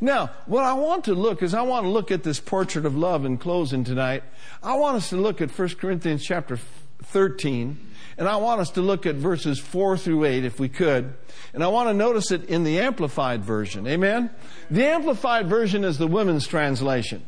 Now, 0.00 0.30
what 0.46 0.64
I 0.64 0.74
want 0.74 1.04
to 1.06 1.14
look 1.14 1.42
is 1.42 1.54
I 1.54 1.62
want 1.62 1.84
to 1.84 1.90
look 1.90 2.10
at 2.10 2.22
this 2.22 2.40
portrait 2.40 2.86
of 2.86 2.96
love 2.96 3.24
in 3.24 3.38
closing 3.38 3.84
tonight. 3.84 4.22
I 4.62 4.76
want 4.76 4.96
us 4.96 5.10
to 5.10 5.16
look 5.16 5.40
at 5.40 5.50
1 5.50 5.68
Corinthians 5.76 6.24
chapter 6.24 6.58
13, 7.02 7.78
and 8.20 8.28
I 8.28 8.36
want 8.36 8.60
us 8.60 8.68
to 8.72 8.82
look 8.82 9.06
at 9.06 9.14
verses 9.14 9.58
4 9.58 9.96
through 9.96 10.26
8 10.26 10.44
if 10.44 10.60
we 10.60 10.68
could. 10.68 11.14
And 11.54 11.64
I 11.64 11.68
want 11.68 11.88
to 11.88 11.94
notice 11.94 12.30
it 12.30 12.44
in 12.44 12.64
the 12.64 12.78
Amplified 12.80 13.42
Version. 13.42 13.86
Amen? 13.86 14.28
The 14.70 14.84
Amplified 14.84 15.48
Version 15.48 15.84
is 15.84 15.96
the 15.96 16.06
women's 16.06 16.46
translation. 16.46 17.24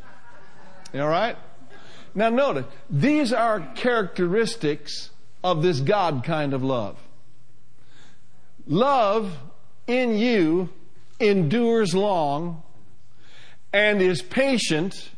All 0.93 1.07
right? 1.07 1.35
Now, 2.13 2.29
notice, 2.29 2.65
these 2.91 3.33
are 3.33 3.59
characteristics 3.73 5.09
of 5.43 5.63
this 5.63 5.79
God 5.79 6.23
kind 6.23 6.53
of 6.53 6.63
love. 6.63 6.99
Love 8.67 9.35
in 9.87 10.15
you 10.15 10.69
endures 11.19 11.95
long 11.95 12.61
and 13.73 13.99
is 13.99 14.21
patient 14.21 15.09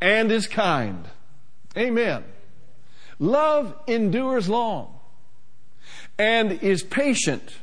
and 0.00 0.32
is 0.32 0.46
kind. 0.46 1.04
Amen. 1.76 2.24
Love 3.18 3.74
endures 3.86 4.48
long 4.48 4.93
and 6.18 6.52
is 6.62 6.82
patient 6.82 7.58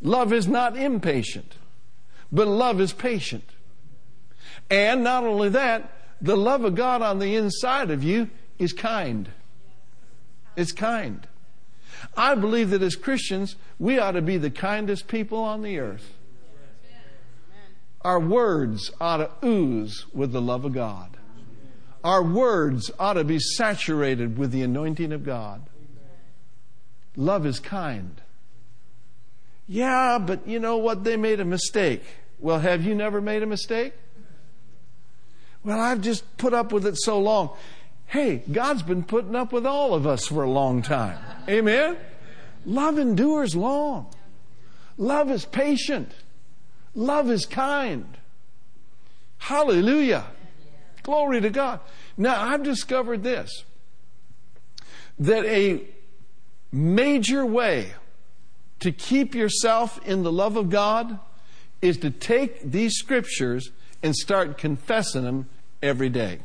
Love 0.00 0.32
is 0.32 0.46
not 0.46 0.76
impatient, 0.76 1.56
but 2.30 2.46
love 2.46 2.80
is 2.80 2.92
patient. 2.92 3.44
And 4.70 5.02
not 5.02 5.24
only 5.24 5.48
that, 5.50 5.92
the 6.20 6.36
love 6.36 6.64
of 6.64 6.74
God 6.74 7.02
on 7.02 7.18
the 7.18 7.34
inside 7.34 7.90
of 7.90 8.04
you 8.04 8.30
is 8.58 8.72
kind. 8.72 9.28
It's 10.56 10.72
kind. 10.72 11.26
I 12.16 12.34
believe 12.34 12.70
that 12.70 12.82
as 12.82 12.96
Christians, 12.96 13.56
we 13.78 13.98
ought 13.98 14.12
to 14.12 14.22
be 14.22 14.36
the 14.36 14.50
kindest 14.50 15.08
people 15.08 15.38
on 15.38 15.62
the 15.62 15.78
earth. 15.78 16.14
Our 18.02 18.20
words 18.20 18.92
ought 19.00 19.16
to 19.16 19.30
ooze 19.44 20.06
with 20.12 20.32
the 20.32 20.40
love 20.40 20.64
of 20.64 20.72
God. 20.72 21.16
Our 22.04 22.22
words 22.22 22.92
ought 23.00 23.14
to 23.14 23.24
be 23.24 23.40
saturated 23.40 24.38
with 24.38 24.52
the 24.52 24.62
anointing 24.62 25.12
of 25.12 25.24
God. 25.24 25.62
Love 27.18 27.46
is 27.46 27.58
kind. 27.58 28.22
Yeah, 29.66 30.18
but 30.24 30.46
you 30.46 30.60
know 30.60 30.76
what? 30.76 31.02
They 31.02 31.16
made 31.16 31.40
a 31.40 31.44
mistake. 31.44 32.04
Well, 32.38 32.60
have 32.60 32.84
you 32.84 32.94
never 32.94 33.20
made 33.20 33.42
a 33.42 33.46
mistake? 33.46 33.92
Well, 35.64 35.80
I've 35.80 36.00
just 36.00 36.38
put 36.38 36.54
up 36.54 36.70
with 36.70 36.86
it 36.86 36.96
so 36.96 37.18
long. 37.18 37.50
Hey, 38.06 38.44
God's 38.50 38.84
been 38.84 39.02
putting 39.02 39.34
up 39.34 39.52
with 39.52 39.66
all 39.66 39.94
of 39.94 40.06
us 40.06 40.28
for 40.28 40.44
a 40.44 40.50
long 40.50 40.80
time. 40.80 41.18
Amen? 41.48 41.96
Love 42.64 42.98
endures 42.98 43.56
long. 43.56 44.06
Love 44.96 45.28
is 45.28 45.44
patient. 45.44 46.12
Love 46.94 47.28
is 47.30 47.46
kind. 47.46 48.16
Hallelujah. 49.38 50.24
Glory 51.02 51.40
to 51.40 51.50
God. 51.50 51.80
Now, 52.16 52.40
I've 52.40 52.62
discovered 52.62 53.24
this 53.24 53.64
that 55.18 55.44
a 55.46 55.82
major 56.72 57.44
way 57.44 57.92
to 58.80 58.92
keep 58.92 59.34
yourself 59.34 60.00
in 60.06 60.22
the 60.22 60.32
love 60.32 60.56
of 60.56 60.70
God 60.70 61.18
is 61.80 61.96
to 61.98 62.10
take 62.10 62.62
these 62.62 62.96
scriptures 62.96 63.70
and 64.02 64.14
start 64.14 64.58
confessing 64.58 65.24
them 65.24 65.48
every 65.82 66.08
day. 66.08 66.40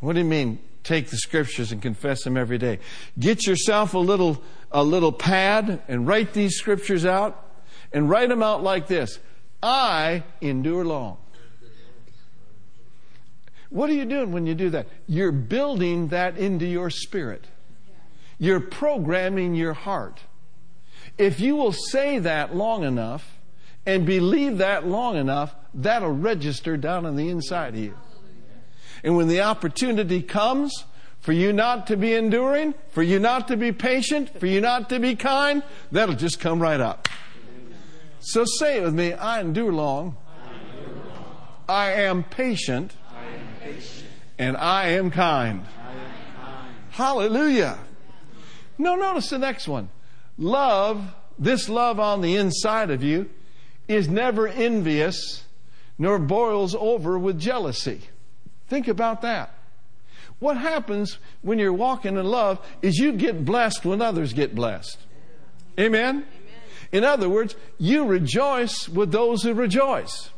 What 0.00 0.14
do 0.14 0.18
you 0.18 0.24
mean? 0.24 0.58
Take 0.82 1.10
the 1.10 1.16
scriptures 1.16 1.70
and 1.70 1.80
confess 1.80 2.24
them 2.24 2.36
every 2.36 2.58
day. 2.58 2.80
Get 3.18 3.46
yourself 3.46 3.94
a 3.94 3.98
little, 3.98 4.42
a 4.70 4.82
little 4.82 5.12
pad 5.12 5.80
and 5.86 6.06
write 6.06 6.32
these 6.32 6.56
scriptures 6.56 7.06
out 7.06 7.48
and 7.92 8.10
write 8.10 8.28
them 8.28 8.42
out 8.42 8.62
like 8.62 8.88
this. 8.88 9.18
I 9.62 10.24
endure 10.40 10.84
long. 10.84 11.18
What 13.70 13.88
are 13.88 13.94
you 13.94 14.04
doing 14.04 14.32
when 14.32 14.46
you 14.46 14.54
do 14.54 14.70
that? 14.70 14.86
You're 15.06 15.32
building 15.32 16.08
that 16.08 16.36
into 16.36 16.66
your 16.66 16.90
spirit. 16.90 17.46
You're 18.42 18.58
programming 18.58 19.54
your 19.54 19.72
heart. 19.72 20.18
If 21.16 21.38
you 21.38 21.54
will 21.54 21.72
say 21.72 22.18
that 22.18 22.56
long 22.56 22.82
enough 22.82 23.38
and 23.86 24.04
believe 24.04 24.58
that 24.58 24.84
long 24.84 25.14
enough, 25.14 25.54
that'll 25.72 26.10
register 26.10 26.76
down 26.76 27.06
on 27.06 27.14
the 27.14 27.28
inside 27.28 27.74
of 27.74 27.80
you. 27.80 27.94
And 29.04 29.16
when 29.16 29.28
the 29.28 29.42
opportunity 29.42 30.22
comes 30.22 30.72
for 31.20 31.30
you 31.30 31.52
not 31.52 31.86
to 31.86 31.96
be 31.96 32.14
enduring, 32.14 32.74
for 32.88 33.04
you 33.04 33.20
not 33.20 33.46
to 33.46 33.56
be 33.56 33.70
patient, 33.70 34.36
for 34.40 34.46
you 34.46 34.60
not 34.60 34.88
to 34.88 34.98
be 34.98 35.14
kind, 35.14 35.62
that'll 35.92 36.16
just 36.16 36.40
come 36.40 36.58
right 36.58 36.80
up. 36.80 37.08
So 38.18 38.44
say 38.58 38.78
it 38.78 38.82
with 38.82 38.94
me 38.94 39.12
I 39.12 39.40
endure 39.40 39.72
long, 39.72 40.16
I 41.68 41.92
am 41.92 42.24
patient, 42.24 42.92
and 44.36 44.56
I 44.56 44.88
am 44.88 45.12
kind. 45.12 45.64
Hallelujah. 46.90 47.78
No, 48.82 48.96
notice 48.96 49.30
the 49.30 49.38
next 49.38 49.68
one. 49.68 49.90
Love, 50.36 51.14
this 51.38 51.68
love 51.68 52.00
on 52.00 52.20
the 52.20 52.34
inside 52.34 52.90
of 52.90 53.04
you, 53.04 53.30
is 53.86 54.08
never 54.08 54.48
envious 54.48 55.44
nor 55.98 56.18
boils 56.18 56.74
over 56.74 57.16
with 57.16 57.38
jealousy. 57.38 58.00
Think 58.66 58.88
about 58.88 59.22
that. 59.22 59.54
What 60.40 60.56
happens 60.56 61.18
when 61.42 61.60
you're 61.60 61.72
walking 61.72 62.16
in 62.16 62.24
love 62.24 62.58
is 62.82 62.98
you 62.98 63.12
get 63.12 63.44
blessed 63.44 63.84
when 63.84 64.02
others 64.02 64.32
get 64.32 64.52
blessed. 64.52 64.98
Amen? 65.78 66.26
In 66.90 67.04
other 67.04 67.28
words, 67.28 67.54
you 67.78 68.04
rejoice 68.04 68.88
with 68.88 69.12
those 69.12 69.44
who 69.44 69.54
rejoice. 69.54 70.30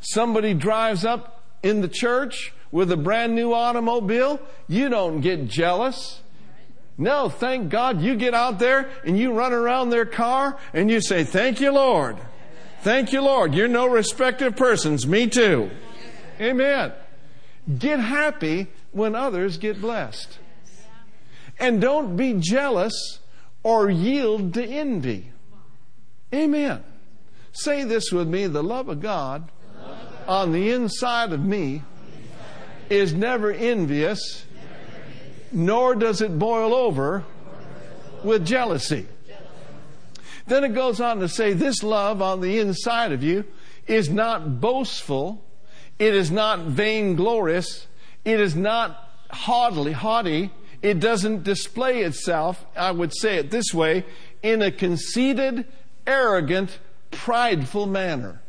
Somebody 0.00 0.54
drives 0.54 1.04
up 1.04 1.44
in 1.62 1.82
the 1.82 1.88
church 1.88 2.52
with 2.72 2.90
a 2.90 2.96
brand 2.96 3.36
new 3.36 3.52
automobile, 3.52 4.40
you 4.66 4.88
don't 4.88 5.20
get 5.20 5.46
jealous. 5.46 6.20
No, 7.00 7.30
thank 7.30 7.70
God 7.70 8.02
you 8.02 8.14
get 8.14 8.34
out 8.34 8.58
there 8.58 8.90
and 9.06 9.18
you 9.18 9.32
run 9.32 9.54
around 9.54 9.88
their 9.88 10.04
car 10.04 10.58
and 10.74 10.90
you 10.90 11.00
say, 11.00 11.24
Thank 11.24 11.58
you, 11.58 11.72
Lord. 11.72 12.18
Thank 12.82 13.14
you, 13.14 13.22
Lord. 13.22 13.54
You're 13.54 13.68
no 13.68 13.88
respecter 13.88 14.48
of 14.48 14.56
persons. 14.56 15.06
Me 15.06 15.26
too. 15.26 15.70
Amen. 16.38 16.92
Get 17.78 18.00
happy 18.00 18.66
when 18.92 19.14
others 19.14 19.56
get 19.56 19.80
blessed. 19.80 20.38
And 21.58 21.80
don't 21.80 22.16
be 22.16 22.34
jealous 22.34 23.20
or 23.62 23.88
yield 23.88 24.52
to 24.54 24.62
envy. 24.62 25.32
Amen. 26.34 26.84
Say 27.52 27.84
this 27.84 28.12
with 28.12 28.28
me 28.28 28.46
the 28.46 28.62
love 28.62 28.88
of 28.90 29.00
God 29.00 29.50
on 30.28 30.52
the 30.52 30.70
inside 30.70 31.32
of 31.32 31.40
me 31.40 31.82
is 32.90 33.14
never 33.14 33.50
envious, 33.50 34.44
nor 35.52 35.94
does 35.94 36.20
it 36.20 36.38
boil 36.38 36.74
over 36.74 37.24
with 38.22 38.46
jealousy. 38.46 39.06
Then 40.46 40.64
it 40.64 40.74
goes 40.74 41.00
on 41.00 41.20
to 41.20 41.28
say, 41.28 41.52
This 41.52 41.82
love 41.82 42.20
on 42.20 42.40
the 42.40 42.58
inside 42.58 43.12
of 43.12 43.22
you 43.22 43.44
is 43.86 44.10
not 44.10 44.60
boastful, 44.60 45.44
it 45.98 46.14
is 46.14 46.30
not 46.30 46.60
vainglorious, 46.60 47.86
it 48.24 48.40
is 48.40 48.56
not 48.56 49.10
haughtily, 49.30 49.92
haughty, 49.92 50.50
it 50.82 50.98
doesn't 50.98 51.44
display 51.44 52.02
itself, 52.02 52.64
I 52.76 52.90
would 52.90 53.14
say 53.14 53.36
it 53.36 53.50
this 53.50 53.72
way, 53.74 54.04
in 54.42 54.62
a 54.62 54.70
conceited, 54.70 55.66
arrogant, 56.06 56.78
prideful 57.10 57.86
manner. 57.86 58.40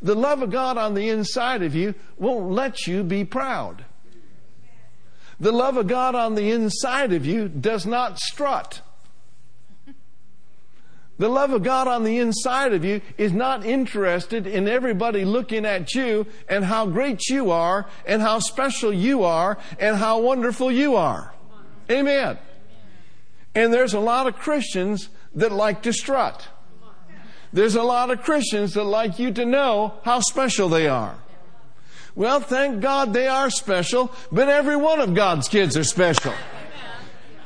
The 0.00 0.14
love 0.14 0.42
of 0.42 0.50
God 0.50 0.78
on 0.78 0.94
the 0.94 1.10
inside 1.10 1.62
of 1.62 1.74
you 1.76 1.94
won't 2.18 2.50
let 2.50 2.86
you 2.86 3.04
be 3.04 3.24
proud. 3.24 3.84
The 5.40 5.52
love 5.52 5.76
of 5.76 5.86
God 5.86 6.14
on 6.14 6.34
the 6.34 6.50
inside 6.50 7.12
of 7.12 7.26
you 7.26 7.48
does 7.48 7.86
not 7.86 8.18
strut. 8.18 8.80
The 11.18 11.28
love 11.28 11.52
of 11.52 11.62
God 11.62 11.86
on 11.86 12.04
the 12.04 12.18
inside 12.18 12.72
of 12.72 12.84
you 12.84 13.00
is 13.16 13.32
not 13.32 13.64
interested 13.64 14.46
in 14.46 14.66
everybody 14.66 15.24
looking 15.24 15.64
at 15.64 15.94
you 15.94 16.26
and 16.48 16.64
how 16.64 16.86
great 16.86 17.28
you 17.28 17.50
are 17.50 17.86
and 18.06 18.22
how 18.22 18.40
special 18.40 18.92
you 18.92 19.22
are 19.22 19.58
and 19.78 19.96
how 19.96 20.20
wonderful 20.20 20.72
you 20.72 20.96
are. 20.96 21.32
Amen. 21.90 22.38
And 23.54 23.72
there's 23.72 23.94
a 23.94 24.00
lot 24.00 24.26
of 24.26 24.36
Christians 24.36 25.10
that 25.34 25.52
like 25.52 25.82
to 25.82 25.92
strut. 25.92 26.48
There's 27.52 27.76
a 27.76 27.82
lot 27.82 28.10
of 28.10 28.22
Christians 28.22 28.74
that 28.74 28.84
like 28.84 29.18
you 29.18 29.30
to 29.32 29.44
know 29.44 29.94
how 30.04 30.20
special 30.20 30.68
they 30.68 30.88
are. 30.88 31.16
Well, 32.14 32.40
thank 32.40 32.80
God 32.80 33.14
they 33.14 33.26
are 33.26 33.50
special, 33.50 34.12
but 34.30 34.48
every 34.48 34.76
one 34.76 35.00
of 35.00 35.14
God's 35.14 35.48
kids 35.48 35.76
are 35.76 35.84
special. 35.84 36.34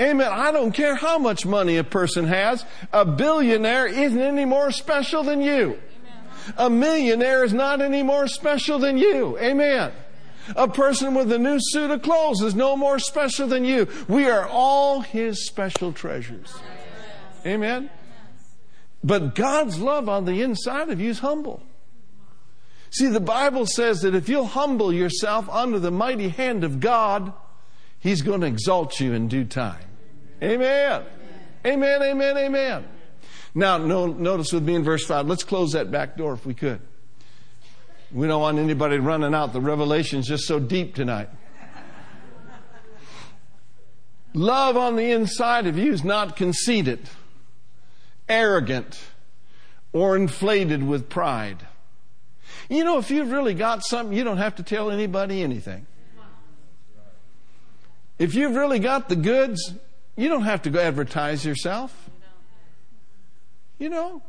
Amen. 0.00 0.28
I 0.30 0.52
don't 0.52 0.72
care 0.72 0.94
how 0.94 1.18
much 1.18 1.46
money 1.46 1.76
a 1.76 1.84
person 1.84 2.26
has. 2.26 2.64
A 2.92 3.04
billionaire 3.04 3.86
isn't 3.86 4.20
any 4.20 4.44
more 4.44 4.70
special 4.70 5.22
than 5.22 5.40
you. 5.40 5.78
A 6.56 6.68
millionaire 6.68 7.44
is 7.44 7.52
not 7.52 7.80
any 7.80 8.02
more 8.02 8.28
special 8.28 8.78
than 8.78 8.98
you. 8.98 9.38
Amen. 9.38 9.92
A 10.54 10.68
person 10.68 11.14
with 11.14 11.32
a 11.32 11.38
new 11.38 11.58
suit 11.60 11.90
of 11.90 12.02
clothes 12.02 12.40
is 12.40 12.54
no 12.54 12.76
more 12.76 12.98
special 12.98 13.48
than 13.48 13.64
you. 13.64 13.88
We 14.06 14.28
are 14.28 14.46
all 14.46 15.00
his 15.00 15.46
special 15.46 15.92
treasures. 15.92 16.54
Amen. 17.44 17.90
But 19.02 19.34
God's 19.34 19.78
love 19.78 20.08
on 20.08 20.24
the 20.24 20.42
inside 20.42 20.90
of 20.90 21.00
you 21.00 21.10
is 21.10 21.20
humble. 21.20 21.62
See, 22.96 23.08
the 23.08 23.20
Bible 23.20 23.66
says 23.66 24.00
that 24.00 24.14
if 24.14 24.28
you'll 24.28 24.46
humble 24.46 24.92
yourself 24.92 25.48
under 25.50 25.78
the 25.78 25.90
mighty 25.90 26.28
hand 26.28 26.64
of 26.64 26.80
God, 26.80 27.32
He's 27.98 28.22
going 28.22 28.40
to 28.42 28.46
exalt 28.46 29.00
you 29.00 29.12
in 29.12 29.28
due 29.28 29.44
time. 29.44 29.84
Amen. 30.42 31.04
Amen, 31.66 32.02
amen, 32.02 32.36
amen. 32.36 32.84
Now, 33.54 33.78
no, 33.78 34.06
notice 34.06 34.52
with 34.52 34.62
me 34.62 34.74
in 34.74 34.84
verse 34.84 35.04
5. 35.04 35.26
Let's 35.26 35.44
close 35.44 35.72
that 35.72 35.90
back 35.90 36.16
door 36.16 36.34
if 36.34 36.46
we 36.46 36.54
could. 36.54 36.80
We 38.12 38.28
don't 38.28 38.40
want 38.40 38.58
anybody 38.58 38.98
running 38.98 39.34
out. 39.34 39.52
The 39.52 39.60
revelation's 39.60 40.28
just 40.28 40.44
so 40.44 40.60
deep 40.60 40.94
tonight. 40.94 41.28
Love 44.32 44.76
on 44.76 44.96
the 44.96 45.10
inside 45.10 45.66
of 45.66 45.76
you 45.76 45.92
is 45.92 46.04
not 46.04 46.36
conceited 46.36 47.08
arrogant, 48.28 48.98
or 49.92 50.16
inflated 50.16 50.82
with 50.82 51.08
pride. 51.08 51.66
You 52.68 52.84
know, 52.84 52.98
if 52.98 53.10
you've 53.10 53.30
really 53.30 53.54
got 53.54 53.84
something, 53.84 54.16
you 54.16 54.24
don't 54.24 54.38
have 54.38 54.56
to 54.56 54.62
tell 54.62 54.90
anybody 54.90 55.42
anything. 55.42 55.86
If 58.18 58.34
you've 58.34 58.56
really 58.56 58.78
got 58.78 59.08
the 59.08 59.16
goods, 59.16 59.74
you 60.16 60.28
don't 60.28 60.44
have 60.44 60.62
to 60.62 60.70
go 60.70 60.80
advertise 60.80 61.44
yourself. 61.44 62.10
You 63.78 63.90
know, 63.90 64.22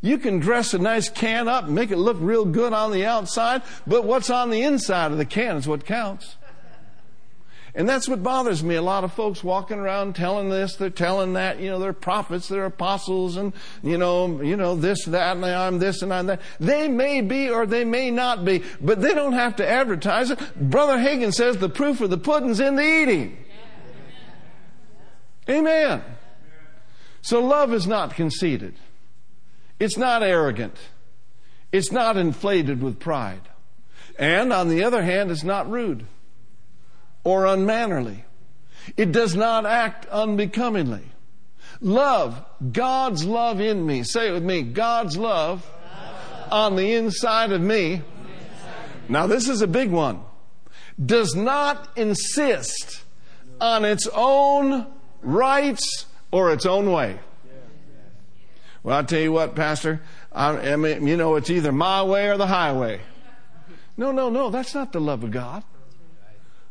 you 0.00 0.18
can 0.18 0.38
dress 0.38 0.72
a 0.74 0.78
nice 0.78 1.08
can 1.08 1.46
up 1.46 1.66
and 1.66 1.74
make 1.74 1.90
it 1.90 1.98
look 1.98 2.16
real 2.20 2.44
good 2.44 2.72
on 2.72 2.90
the 2.90 3.04
outside, 3.04 3.62
but 3.86 4.04
what's 4.04 4.30
on 4.30 4.50
the 4.50 4.62
inside 4.62 5.12
of 5.12 5.18
the 5.18 5.24
can 5.24 5.56
is 5.56 5.68
what 5.68 5.84
counts. 5.84 6.36
And 7.76 7.88
that's 7.88 8.08
what 8.08 8.22
bothers 8.22 8.62
me. 8.62 8.76
A 8.76 8.82
lot 8.82 9.02
of 9.02 9.12
folks 9.12 9.42
walking 9.42 9.80
around 9.80 10.14
telling 10.14 10.48
this, 10.48 10.76
they're 10.76 10.90
telling 10.90 11.32
that, 11.32 11.58
you 11.58 11.68
know, 11.68 11.80
they're 11.80 11.92
prophets, 11.92 12.46
they're 12.46 12.66
apostles, 12.66 13.36
and, 13.36 13.52
you 13.82 13.98
know, 13.98 14.40
you 14.42 14.56
know, 14.56 14.76
this, 14.76 15.04
that, 15.06 15.36
and 15.36 15.44
I'm 15.44 15.80
this 15.80 16.00
and 16.00 16.14
I'm 16.14 16.26
that. 16.26 16.40
They 16.60 16.86
may 16.86 17.20
be 17.20 17.50
or 17.50 17.66
they 17.66 17.84
may 17.84 18.12
not 18.12 18.44
be, 18.44 18.62
but 18.80 19.00
they 19.00 19.12
don't 19.12 19.32
have 19.32 19.56
to 19.56 19.68
advertise 19.68 20.30
it. 20.30 20.38
Brother 20.54 20.98
Hagin 20.98 21.34
says 21.34 21.56
the 21.56 21.68
proof 21.68 22.00
of 22.00 22.10
the 22.10 22.18
pudding's 22.18 22.60
in 22.60 22.76
the 22.76 22.84
eating. 22.84 23.38
Amen. 25.48 26.02
So 27.22 27.44
love 27.44 27.74
is 27.74 27.88
not 27.88 28.14
conceited. 28.14 28.76
It's 29.80 29.96
not 29.96 30.22
arrogant. 30.22 30.76
It's 31.72 31.90
not 31.90 32.16
inflated 32.16 32.80
with 32.80 33.00
pride. 33.00 33.48
And 34.16 34.52
on 34.52 34.68
the 34.68 34.84
other 34.84 35.02
hand, 35.02 35.32
it's 35.32 35.42
not 35.42 35.68
rude 35.68 36.06
or 37.24 37.46
unmannerly. 37.46 38.24
It 38.96 39.12
does 39.12 39.34
not 39.34 39.66
act 39.66 40.06
unbecomingly. 40.06 41.02
Love, 41.80 42.44
God's 42.72 43.24
love 43.24 43.60
in 43.60 43.84
me. 43.84 44.02
Say 44.04 44.28
it 44.28 44.32
with 44.32 44.44
me. 44.44 44.62
God's 44.62 45.16
love 45.16 45.68
on 46.50 46.76
the 46.76 46.92
inside 46.92 47.50
of 47.50 47.60
me. 47.60 48.02
Now, 49.08 49.26
this 49.26 49.48
is 49.48 49.62
a 49.62 49.66
big 49.66 49.90
one. 49.90 50.20
Does 51.04 51.34
not 51.34 51.88
insist 51.96 53.02
on 53.60 53.84
its 53.84 54.08
own 54.14 54.86
rights 55.22 56.06
or 56.30 56.52
its 56.52 56.66
own 56.66 56.92
way. 56.92 57.18
Well, 58.82 58.96
I'll 58.96 59.04
tell 59.04 59.20
you 59.20 59.32
what, 59.32 59.54
Pastor. 59.54 60.02
I 60.30 60.76
mean, 60.76 61.06
you 61.06 61.16
know, 61.16 61.36
it's 61.36 61.50
either 61.50 61.72
my 61.72 62.02
way 62.02 62.28
or 62.28 62.36
the 62.36 62.46
highway. 62.46 63.00
No, 63.96 64.12
no, 64.12 64.28
no. 64.30 64.50
That's 64.50 64.74
not 64.74 64.92
the 64.92 65.00
love 65.00 65.24
of 65.24 65.30
God. 65.30 65.64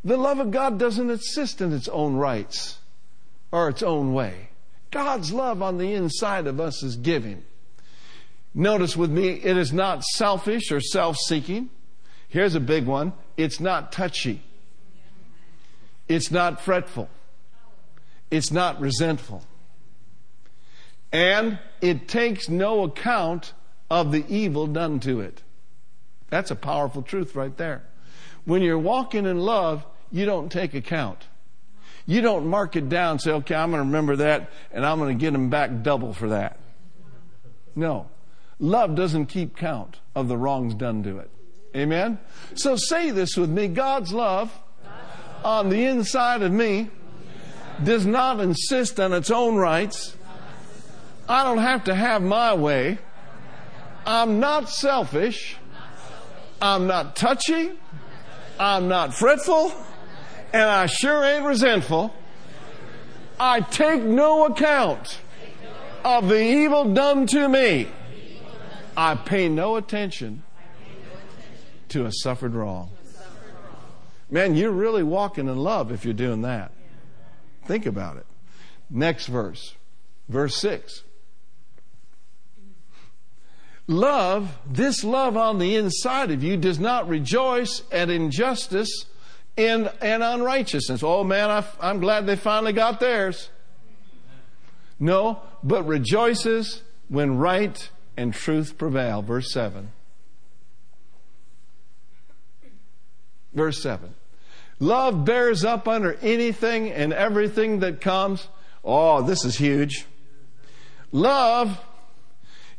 The 0.04 0.18
love 0.18 0.39
of 0.39 0.52
God 0.52 0.78
doesn't 0.78 1.10
insist 1.10 1.62
in 1.62 1.72
its 1.72 1.88
own 1.88 2.16
rights 2.16 2.80
or 3.52 3.70
its 3.70 3.82
own 3.82 4.13
way. 4.13 4.50
God's 4.92 5.32
love 5.32 5.62
on 5.62 5.78
the 5.78 5.94
inside 5.94 6.46
of 6.46 6.60
us 6.60 6.84
is 6.84 6.98
giving. 6.98 7.44
Notice 8.54 8.96
with 8.96 9.10
me, 9.10 9.30
it 9.30 9.58
is 9.58 9.74
not 9.74 10.04
selfish 10.04 10.72
or 10.72 10.80
self 10.80 11.18
seeking. 11.18 11.70
Here's 12.28 12.56
a 12.56 12.60
big 12.60 12.86
one 12.86 13.13
it's 13.38 13.60
not 13.60 13.92
touchy, 13.92 14.42
it's 16.08 16.32
not 16.32 16.62
fretful, 16.62 17.10
it's 18.30 18.52
not 18.52 18.80
resentful. 18.80 19.44
And 21.12 21.60
it 21.80 22.08
takes 22.08 22.50
no 22.50 22.84
account 22.84 23.54
of 23.89 24.12
the 24.12 24.26
evil 24.28 24.66
done 24.66 25.00
to 25.02 25.22
it. 25.22 25.44
That's 26.30 26.50
a 26.50 26.56
powerful 26.56 27.04
truth 27.04 27.36
right 27.36 27.56
there. 27.56 27.84
When 28.46 28.63
you're 28.63 28.80
walking 28.80 29.28
in 29.28 29.38
love, 29.38 29.86
you 30.13 30.26
don't 30.26 30.52
take 30.52 30.76
account. 30.76 31.26
You 32.06 32.21
don't 32.21 32.45
mark 32.45 32.76
it 32.76 32.88
down 32.88 33.17
say, 33.17 33.32
okay, 33.32 33.56
I'm 33.56 33.71
going 33.71 33.82
to 33.82 33.88
remember 33.88 34.15
that 34.17 34.52
and 34.71 34.86
I'm 34.86 34.99
going 34.99 35.17
to 35.17 35.19
get 35.19 35.32
them 35.32 35.49
back 35.49 35.82
double 35.82 36.13
for 36.13 36.30
that. 36.30 36.60
No. 37.76 38.10
Love 38.60 38.95
doesn't 38.95 39.26
keep 39.26 39.58
count 39.58 39.99
of 40.15 40.28
the 40.28 40.38
wrongs 40.38 40.76
done 40.76 41.02
to 41.04 41.17
it. 41.17 41.32
Amen? 41.76 42.19
So 42.54 42.76
say 42.76 43.10
this 43.10 43.36
with 43.36 43.49
me 43.49 43.67
God's 43.67 44.13
love 44.13 44.52
on 45.43 45.69
the 45.69 45.84
inside 45.86 46.43
of 46.43 46.52
me 46.52 46.89
does 47.84 48.06
not 48.06 48.39
insist 48.39 48.99
on 48.99 49.13
its 49.13 49.32
own 49.32 49.56
rights. 49.56 50.15
I 51.28 51.43
don't 51.43 51.58
have 51.58 51.86
to 51.86 51.95
have 51.95 52.21
my 52.21 52.54
way. 52.54 52.99
I'm 54.06 54.39
not 54.39 54.69
selfish. 54.69 55.58
I'm 56.62 56.86
not 56.86 57.15
touchy. 57.15 57.71
I'm 58.60 58.88
not 58.88 59.15
fretful 59.15 59.73
and 60.54 60.70
I 60.70 60.86
sure 60.86 61.26
ain't 61.26 61.46
resentful. 61.46 62.13
I 63.39 63.62
take 63.62 64.04
no 64.04 64.46
account 64.46 65.20
of 66.06 66.30
the 66.30 66.42
evil 66.42 66.94
done 66.94 67.26
to 67.28 67.50
me. 67.50 67.88
I 68.96 69.16
pay 69.16 69.50
no 69.50 69.76
attention 69.76 70.44
to 71.89 72.06
a 72.06 72.12
suffered 72.12 72.54
wrong. 72.54 72.92
Man, 74.30 74.56
you're 74.56 74.72
really 74.72 75.04
walking 75.04 75.48
in 75.48 75.58
love 75.58 75.92
if 75.92 76.06
you're 76.06 76.13
doing 76.13 76.44
that. 76.44 76.72
Think 77.66 77.86
about 77.86 78.18
it. 78.18 78.26
Next 78.89 79.28
verse, 79.28 79.76
verse 80.30 80.56
6. 80.58 81.04
Love, 83.88 84.58
this 84.66 85.04
love 85.04 85.36
on 85.36 85.60
the 85.60 85.76
inside 85.76 86.32
of 86.32 86.44
you 86.44 86.56
does 86.56 86.80
not 86.80 87.08
rejoice 87.08 87.82
at 87.92 88.10
injustice 88.10 89.06
and, 89.58 89.92
and 90.02 90.24
unrighteousness. 90.24 91.04
Oh 91.04 91.24
man, 91.24 91.50
I, 91.50 91.63
I'm 91.80 92.00
glad 92.00 92.26
they 92.26 92.36
finally 92.36 92.74
got 92.74 93.00
theirs. 93.00 93.50
No, 95.00 95.42
but 95.63 95.86
rejoices 95.86 96.82
when 97.10 97.38
right 97.38 97.89
and 98.16 98.34
truth 98.34 98.78
prevail. 98.78 99.22
Verse 99.22 99.52
7. 99.52 99.92
Verse 103.54 103.82
7. 103.82 104.16
Love 104.80 105.26
bears 105.26 105.63
up 105.63 105.88
under 105.88 106.13
anything 106.22 106.89
and 106.89 107.13
everything 107.13 107.80
that 107.80 108.02
comes. 108.02 108.48
Oh, 108.84 109.22
this 109.22 109.46
is 109.46 109.58
huge. 109.58 110.06
Love 111.12 111.80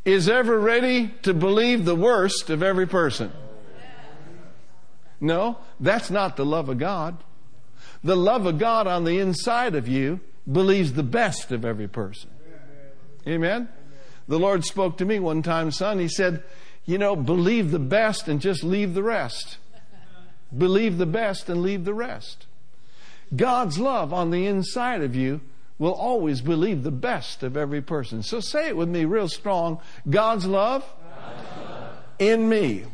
is 0.04 0.28
ever 0.28 0.58
ready 0.58 1.08
to 1.22 1.32
believe 1.32 1.84
the 1.84 1.94
worst 1.94 2.50
of 2.50 2.62
every 2.62 2.86
person. 2.86 3.32
No, 5.20 5.58
that's 5.80 6.10
not 6.10 6.36
the 6.36 6.44
love 6.44 6.68
of 6.68 6.78
God. 6.78 7.16
The 8.02 8.16
love 8.16 8.46
of 8.46 8.58
God 8.58 8.86
on 8.86 9.04
the 9.04 9.18
inside 9.18 9.74
of 9.74 9.88
you 9.88 10.20
believes 10.50 10.92
the 10.92 11.02
best 11.02 11.52
of 11.52 11.64
every 11.64 11.88
person. 11.88 12.30
Amen? 13.26 13.68
The 14.28 14.38
Lord 14.38 14.64
spoke 14.64 14.98
to 14.98 15.04
me 15.04 15.18
one 15.18 15.42
time, 15.42 15.70
son. 15.70 15.98
He 15.98 16.08
said, 16.08 16.42
You 16.84 16.98
know, 16.98 17.16
believe 17.16 17.70
the 17.70 17.78
best 17.78 18.28
and 18.28 18.40
just 18.40 18.62
leave 18.62 18.94
the 18.94 19.02
rest. 19.02 19.58
Believe 20.56 20.98
the 20.98 21.06
best 21.06 21.48
and 21.48 21.62
leave 21.62 21.84
the 21.84 21.94
rest. 21.94 22.46
God's 23.34 23.78
love 23.78 24.12
on 24.12 24.30
the 24.30 24.46
inside 24.46 25.02
of 25.02 25.16
you 25.16 25.40
will 25.78 25.92
always 25.92 26.40
believe 26.40 26.82
the 26.82 26.90
best 26.90 27.42
of 27.42 27.56
every 27.56 27.82
person. 27.82 28.22
So 28.22 28.40
say 28.40 28.68
it 28.68 28.76
with 28.76 28.88
me 28.88 29.04
real 29.04 29.28
strong 29.28 29.80
God's 30.08 30.46
love, 30.46 30.84
God's 30.84 31.68
love 31.68 31.96
in, 32.18 32.48
me 32.48 32.84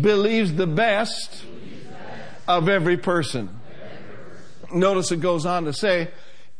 believes 0.00 0.54
the 0.54 0.66
best 0.66 1.44
of 2.48 2.68
every 2.68 2.96
person. 2.96 3.48
Notice 4.72 5.12
it 5.12 5.20
goes 5.20 5.44
on 5.44 5.64
to 5.64 5.72
say, 5.72 6.08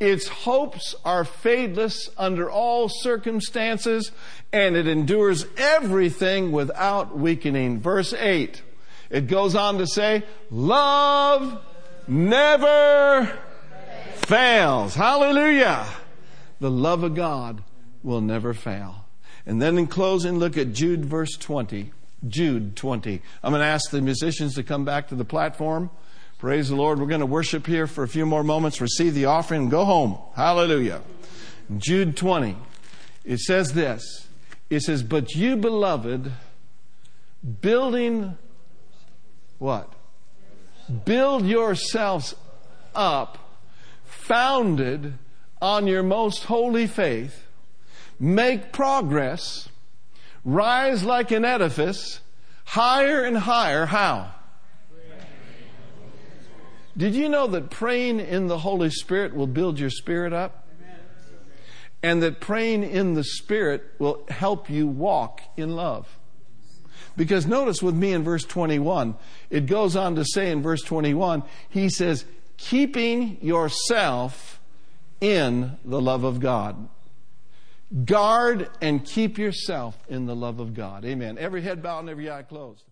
its 0.02 0.26
hopes 0.26 0.96
are 1.04 1.24
fadeless 1.24 2.08
under 2.18 2.50
all 2.50 2.88
circumstances, 2.88 4.10
and 4.52 4.76
it 4.76 4.88
endures 4.88 5.46
everything 5.56 6.50
without 6.50 7.16
weakening. 7.16 7.80
Verse 7.80 8.12
8, 8.12 8.62
it 9.10 9.28
goes 9.28 9.54
on 9.54 9.78
to 9.78 9.86
say, 9.86 10.24
Love 10.50 11.62
never 12.08 13.38
fails. 14.16 14.96
Hallelujah! 14.96 15.86
The 16.58 16.70
love 16.70 17.04
of 17.04 17.14
God 17.14 17.62
will 18.02 18.20
never 18.20 18.54
fail. 18.54 19.04
And 19.46 19.62
then 19.62 19.78
in 19.78 19.86
closing, 19.86 20.38
look 20.38 20.56
at 20.56 20.72
Jude 20.72 21.04
verse 21.04 21.36
20. 21.36 21.92
Jude 22.26 22.76
20. 22.76 23.20
I'm 23.42 23.50
going 23.50 23.60
to 23.60 23.66
ask 23.66 23.90
the 23.90 24.00
musicians 24.00 24.54
to 24.54 24.62
come 24.62 24.84
back 24.84 25.08
to 25.08 25.14
the 25.14 25.24
platform. 25.24 25.90
Praise 26.38 26.68
the 26.68 26.76
Lord. 26.76 26.98
We're 26.98 27.06
going 27.06 27.20
to 27.20 27.26
worship 27.26 27.66
here 27.66 27.86
for 27.86 28.04
a 28.04 28.08
few 28.08 28.26
more 28.26 28.42
moments, 28.42 28.80
receive 28.80 29.14
the 29.14 29.26
offering, 29.26 29.68
go 29.68 29.84
home. 29.84 30.18
Hallelujah. 30.34 31.02
Jude 31.78 32.16
20. 32.16 32.56
It 33.24 33.38
says 33.38 33.74
this. 33.74 34.26
It 34.68 34.80
says, 34.80 35.02
But 35.02 35.34
you, 35.34 35.56
beloved, 35.56 36.32
building 37.60 38.36
what? 39.58 39.92
Build 41.04 41.46
yourselves 41.46 42.34
up, 42.94 43.38
founded 44.04 45.14
on 45.60 45.86
your 45.86 46.02
most 46.02 46.44
holy 46.44 46.88
faith, 46.88 47.46
make 48.18 48.72
progress 48.72 49.68
rise 50.44 51.04
like 51.04 51.30
an 51.30 51.44
edifice, 51.44 52.20
higher 52.64 53.22
and 53.22 53.36
higher. 53.36 53.86
How? 53.86 54.32
Did 56.96 57.14
you 57.14 57.28
know 57.28 57.46
that 57.46 57.70
praying 57.70 58.20
in 58.20 58.48
the 58.48 58.58
Holy 58.58 58.90
Spirit 58.90 59.34
will 59.34 59.46
build 59.46 59.78
your 59.78 59.90
spirit 59.90 60.32
up? 60.32 60.68
And 62.02 62.22
that 62.22 62.40
praying 62.40 62.82
in 62.82 63.14
the 63.14 63.22
Spirit 63.22 63.84
will 64.00 64.24
help 64.28 64.68
you 64.68 64.88
walk 64.88 65.40
in 65.56 65.76
love. 65.76 66.18
Because 67.16 67.46
notice 67.46 67.80
with 67.80 67.94
me 67.94 68.12
in 68.12 68.24
verse 68.24 68.44
21, 68.44 69.14
it 69.50 69.66
goes 69.66 69.94
on 69.94 70.16
to 70.16 70.24
say 70.24 70.50
in 70.50 70.62
verse 70.62 70.82
21, 70.82 71.44
he 71.68 71.88
says, 71.88 72.24
keeping 72.56 73.38
yourself 73.40 74.60
in 75.20 75.76
the 75.84 76.00
love 76.00 76.24
of 76.24 76.40
God. 76.40 76.88
Guard 78.04 78.70
and 78.80 79.04
keep 79.04 79.36
yourself 79.38 79.98
in 80.08 80.26
the 80.26 80.34
love 80.34 80.60
of 80.60 80.72
God. 80.74 81.04
Amen. 81.04 81.36
Every 81.38 81.62
head 81.62 81.82
bowed 81.82 82.00
and 82.00 82.10
every 82.10 82.30
eye 82.30 82.42
closed. 82.42 82.84